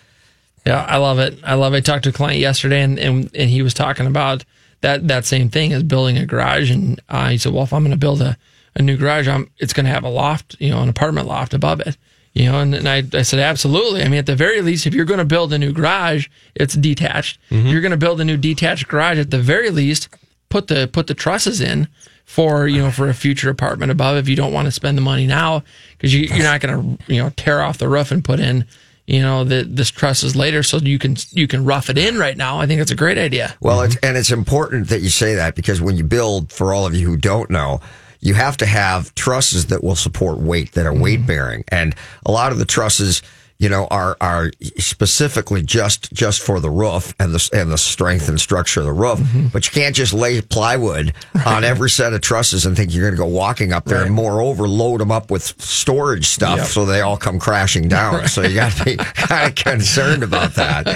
[0.66, 1.38] Yeah, I love it.
[1.42, 1.78] I love it.
[1.78, 4.44] I talked to a client yesterday, and and, and he was talking about
[4.82, 6.70] that that same thing as building a garage.
[6.70, 8.36] And uh, he said, "Well, if I'm going to build a,
[8.74, 11.54] a new garage, I'm, it's going to have a loft, you know, an apartment loft
[11.54, 11.96] above it."
[12.32, 14.02] You know, and, and I, I said, absolutely.
[14.02, 16.74] I mean, at the very least, if you're going to build a new garage, it's
[16.74, 17.40] detached.
[17.50, 17.66] Mm-hmm.
[17.66, 19.18] You're going to build a new detached garage.
[19.18, 20.08] At the very least,
[20.48, 21.88] put the put the trusses in
[22.24, 25.02] for you know for a future apartment above if you don't want to spend the
[25.02, 28.24] money now because you, you're not going to you know tear off the roof and
[28.24, 28.64] put in
[29.06, 32.36] you know the this trusses later so you can you can rough it in right
[32.36, 32.60] now.
[32.60, 33.56] I think it's a great idea.
[33.60, 34.06] Well, it's, mm-hmm.
[34.06, 37.08] and it's important that you say that because when you build, for all of you
[37.08, 37.80] who don't know,
[38.20, 41.64] you have to have trusses that will support weight, that are weight bearing.
[41.68, 41.94] And
[42.26, 43.22] a lot of the trusses,
[43.58, 48.28] you know, are, are specifically just, just for the roof and the, and the strength
[48.28, 49.20] and structure of the roof.
[49.52, 51.12] But you can't just lay plywood
[51.46, 54.14] on every set of trusses and think you're going to go walking up there and
[54.14, 56.66] moreover load them up with storage stuff Yep.
[56.68, 58.28] so they all come crashing down.
[58.28, 60.86] So you got to be kind of concerned about that.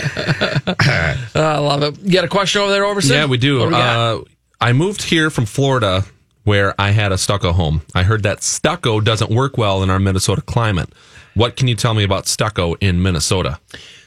[1.35, 1.99] Uh, I love it.
[2.01, 3.11] You got a question over there, Overson?
[3.11, 3.61] Yeah, we do.
[3.61, 4.17] What got?
[4.19, 4.25] uh,
[4.61, 6.05] I moved here from Florida
[6.45, 7.83] where I had a stucco home.
[7.95, 10.91] I heard that stucco doesn't work well in our Minnesota climate.
[11.35, 13.59] What can you tell me about stucco in Minnesota?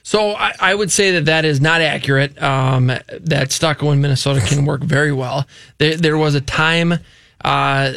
[0.04, 2.42] So I, I would say that that is not accurate.
[2.42, 2.88] Um,
[3.20, 5.46] that stucco in Minnesota can work very well.
[5.80, 6.94] There, there was a time,
[7.44, 7.94] uh,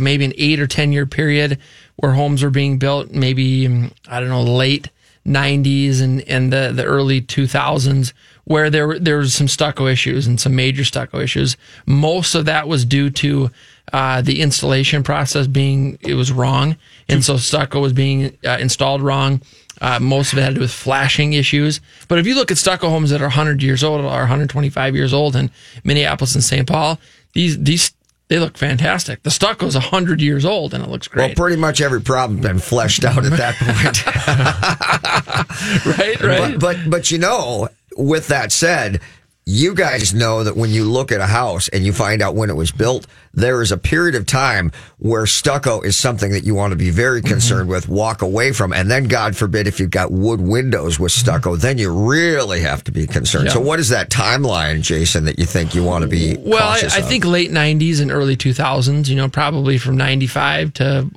[0.00, 1.58] maybe an eight or ten year period,
[1.96, 3.10] where homes were being built.
[3.12, 3.66] Maybe
[4.08, 4.90] I don't know, late
[5.26, 8.12] '90s and and the the early 2000s,
[8.44, 11.56] where there were- there was some stucco issues and some major stucco issues.
[11.86, 13.50] Most of that was due to
[13.92, 16.76] uh, the installation process being it was wrong,
[17.08, 19.40] and so stucco was being uh, installed wrong.
[19.80, 21.80] Uh, most of it had to do with flashing issues.
[22.08, 25.12] But if you look at stucco homes that are 100 years old or 125 years
[25.12, 25.50] old in
[25.84, 26.66] Minneapolis and St.
[26.66, 26.98] Paul,
[27.34, 27.92] these these
[28.28, 29.22] they look fantastic.
[29.22, 31.26] The stucco is 100 years old and it looks great.
[31.26, 34.06] Well, pretty much every problem been fleshed out at that point.
[35.98, 36.58] right, right.
[36.58, 39.00] But, but but you know, with that said,
[39.48, 42.50] you guys know that when you look at a house and you find out when
[42.50, 46.52] it was built, there is a period of time where stucco is something that you
[46.52, 47.28] want to be very Mm-hmm.
[47.28, 51.12] concerned with, walk away from, and then God forbid if you've got wood windows with
[51.12, 53.46] stucco, then you really have to be concerned.
[53.46, 53.52] Yeah.
[53.52, 56.36] So, what is that timeline, Jason, that you think you want to be?
[56.38, 61.08] Well, I, I think late 90s and early 2000s, you know, probably from 95 to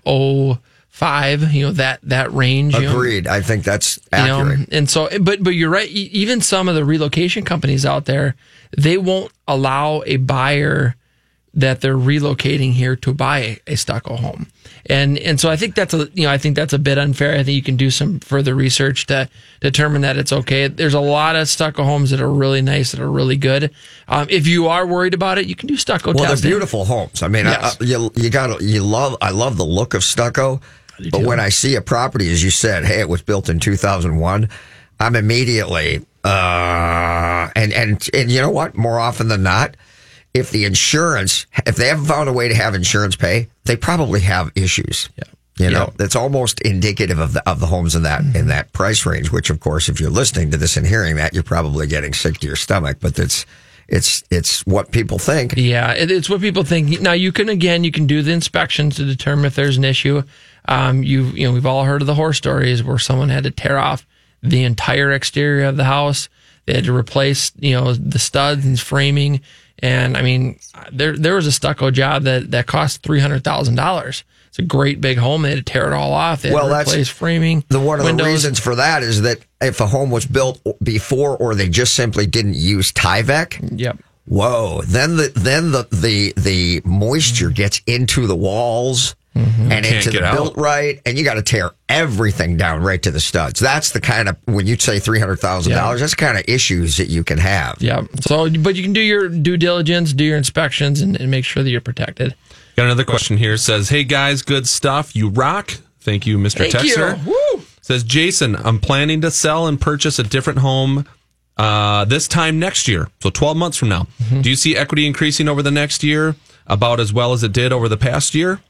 [0.99, 2.75] 05, you know, that, that range.
[2.75, 2.91] you know.
[2.91, 3.25] Agreed.
[3.27, 4.69] I think that's you know accurate.
[4.73, 8.35] and so but but you're right even some of the relocation companies out there
[8.77, 10.95] they won't allow a buyer
[11.53, 14.47] that they're relocating here to buy a, a stucco home
[14.85, 17.33] and and so i think that's a you know i think that's a bit unfair
[17.33, 19.27] i think you can do some further research to
[19.59, 22.99] determine that it's okay there's a lot of stucco homes that are really nice that
[23.01, 23.71] are really good
[24.07, 26.49] um, if you are worried about it you can do stucco Well, testing.
[26.49, 27.23] they're beautiful homes.
[27.23, 27.77] I mean, Yes.
[27.79, 29.15] I, I, you you got you love.
[29.21, 30.59] I love the look of stucco,
[31.11, 34.49] but when I see a property, as you said, hey, it was built in 2001,
[34.99, 38.75] I'm immediately Uh, and and and you know what?
[38.75, 39.75] More often than not,
[40.33, 44.19] if the insurance, if they haven't found a way to have insurance pay, they probably
[44.21, 45.09] have issues.
[45.17, 45.23] Yeah.
[45.57, 49.05] You know, that's almost indicative of the of the homes in that in that price
[49.05, 49.29] range.
[49.31, 52.37] Which, of course, if you're listening to this and hearing that, you're probably getting sick
[52.39, 52.97] to your stomach.
[53.01, 53.45] But it's
[53.89, 55.55] it's it's what people think.
[55.57, 57.01] Yeah, it's what people think.
[57.01, 60.23] Now you can again, you can do the inspections to determine if there's an issue.
[60.69, 63.51] Um, you you know, we've all heard of the horror stories where someone had to
[63.51, 64.05] tear off
[64.43, 66.29] the entire exterior of the house.
[66.65, 69.41] They had to replace you know the studs and framing.
[69.81, 70.59] And I mean,
[70.91, 74.23] there there was a stucco job that that cost three hundred thousand dollars.
[74.49, 75.43] It's a great big home.
[75.43, 76.41] They had to tear it all off.
[76.41, 77.63] They had Well, to that's- replace framing.
[77.69, 78.25] The one of windows.
[78.25, 81.93] the reasons for that is that if a home was built before or they just
[81.95, 83.79] simply didn't use Tyvek.
[83.79, 83.97] Yep.
[84.25, 84.81] Whoa.
[84.85, 89.15] Then the then the the the moisture gets into the walls
[89.45, 90.33] and Can't into get the out.
[90.33, 93.59] built right, and you got to tear everything down right to the studs.
[93.59, 95.99] That's the kind of when you say three hundred thousand dollars.
[96.01, 97.81] That's the kind of issues that you can have.
[97.81, 98.03] Yeah.
[98.21, 101.63] So, but you can do your due diligence, do your inspections, and, and make sure
[101.63, 102.35] that you're protected.
[102.75, 103.57] Got another question here.
[103.57, 105.15] Says, "Hey guys, good stuff.
[105.15, 105.71] You rock.
[106.01, 106.71] Thank you, Mr.
[106.71, 107.31] Thank you.
[107.31, 107.63] Woo!
[107.81, 111.07] Says Jason, I'm planning to sell and purchase a different home
[111.57, 113.09] uh, this time next year.
[113.21, 114.03] So 12 months from now.
[114.23, 114.41] Mm-hmm.
[114.41, 116.35] Do you see equity increasing over the next year
[116.67, 118.61] about as well as it did over the past year?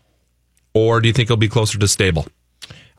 [0.74, 2.28] Or do you think it'll be closer to stable?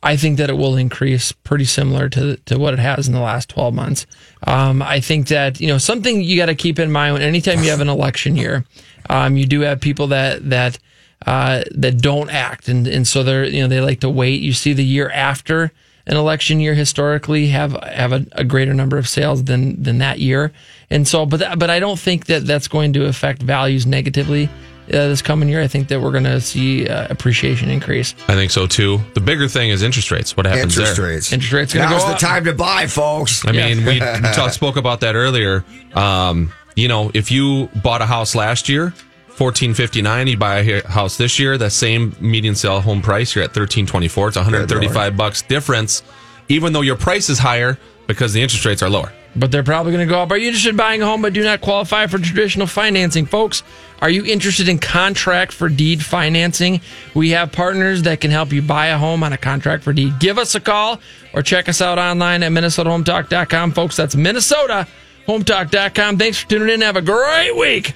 [0.02, 3.20] I think that it will increase pretty similar to to what it has in the
[3.20, 4.06] last 12 months.
[4.46, 7.62] Um, I think that you know something you got to keep in mind when anytime
[7.62, 8.64] you have an election year,
[9.10, 10.78] um, you do have people that that
[11.26, 14.40] uh, that don't act, and and so they're you know they like to wait.
[14.40, 15.70] You see the year after
[16.06, 20.18] an election year historically have have a, a greater number of sales than than that
[20.18, 20.50] year,
[20.88, 24.48] and so but but I don't think that that's going to affect values negatively.
[24.90, 28.14] Uh, this coming year, I think that we're going to see uh, appreciation increase.
[28.28, 28.98] I think so too.
[29.14, 30.36] The bigger thing is interest rates.
[30.36, 30.84] What happens there?
[30.86, 31.10] Interest there?
[31.10, 31.32] rates.
[31.32, 32.20] Interest rates going to Now's go the up.
[32.20, 33.46] time to buy, folks.
[33.46, 33.98] I mean, we, we
[34.34, 35.64] talked, spoke about that earlier.
[35.94, 38.92] Um, you know, if you bought a house last year,
[39.28, 43.34] fourteen fifty nine, you buy a house this year, that same median sale home price,
[43.34, 44.28] you're at thirteen twenty four.
[44.28, 46.02] It's one hundred thirty five bucks difference,
[46.48, 49.12] even though your price is higher because the interest rates are lower.
[49.36, 50.30] but they're probably going to go up.
[50.32, 53.62] Are you interested in buying a home but do not qualify for traditional financing, folks?
[54.00, 56.80] Are you interested in contract for deed financing?
[57.14, 60.18] We have partners that can help you buy a home on a contract for deed.
[60.18, 61.00] Give us a call
[61.34, 63.96] or check us out online at minnesotahometalk.com, folks.
[63.96, 66.18] That's minnesotahometalk.com.
[66.18, 66.80] Thanks for tuning in.
[66.80, 67.94] Have a great week.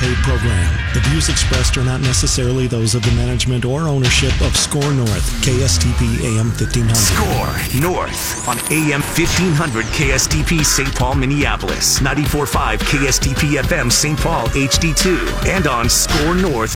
[0.00, 0.72] Paid program.
[0.94, 5.28] The views expressed are not necessarily those of the management or ownership of SKOR North,
[5.44, 6.96] KSTP AM 1500.
[6.96, 10.94] SKOR North on AM 1500 KSTP St.
[10.94, 14.18] Paul, Minneapolis, 94.5 KSTP FM St.
[14.18, 16.68] Paul HD2, and on SKOR North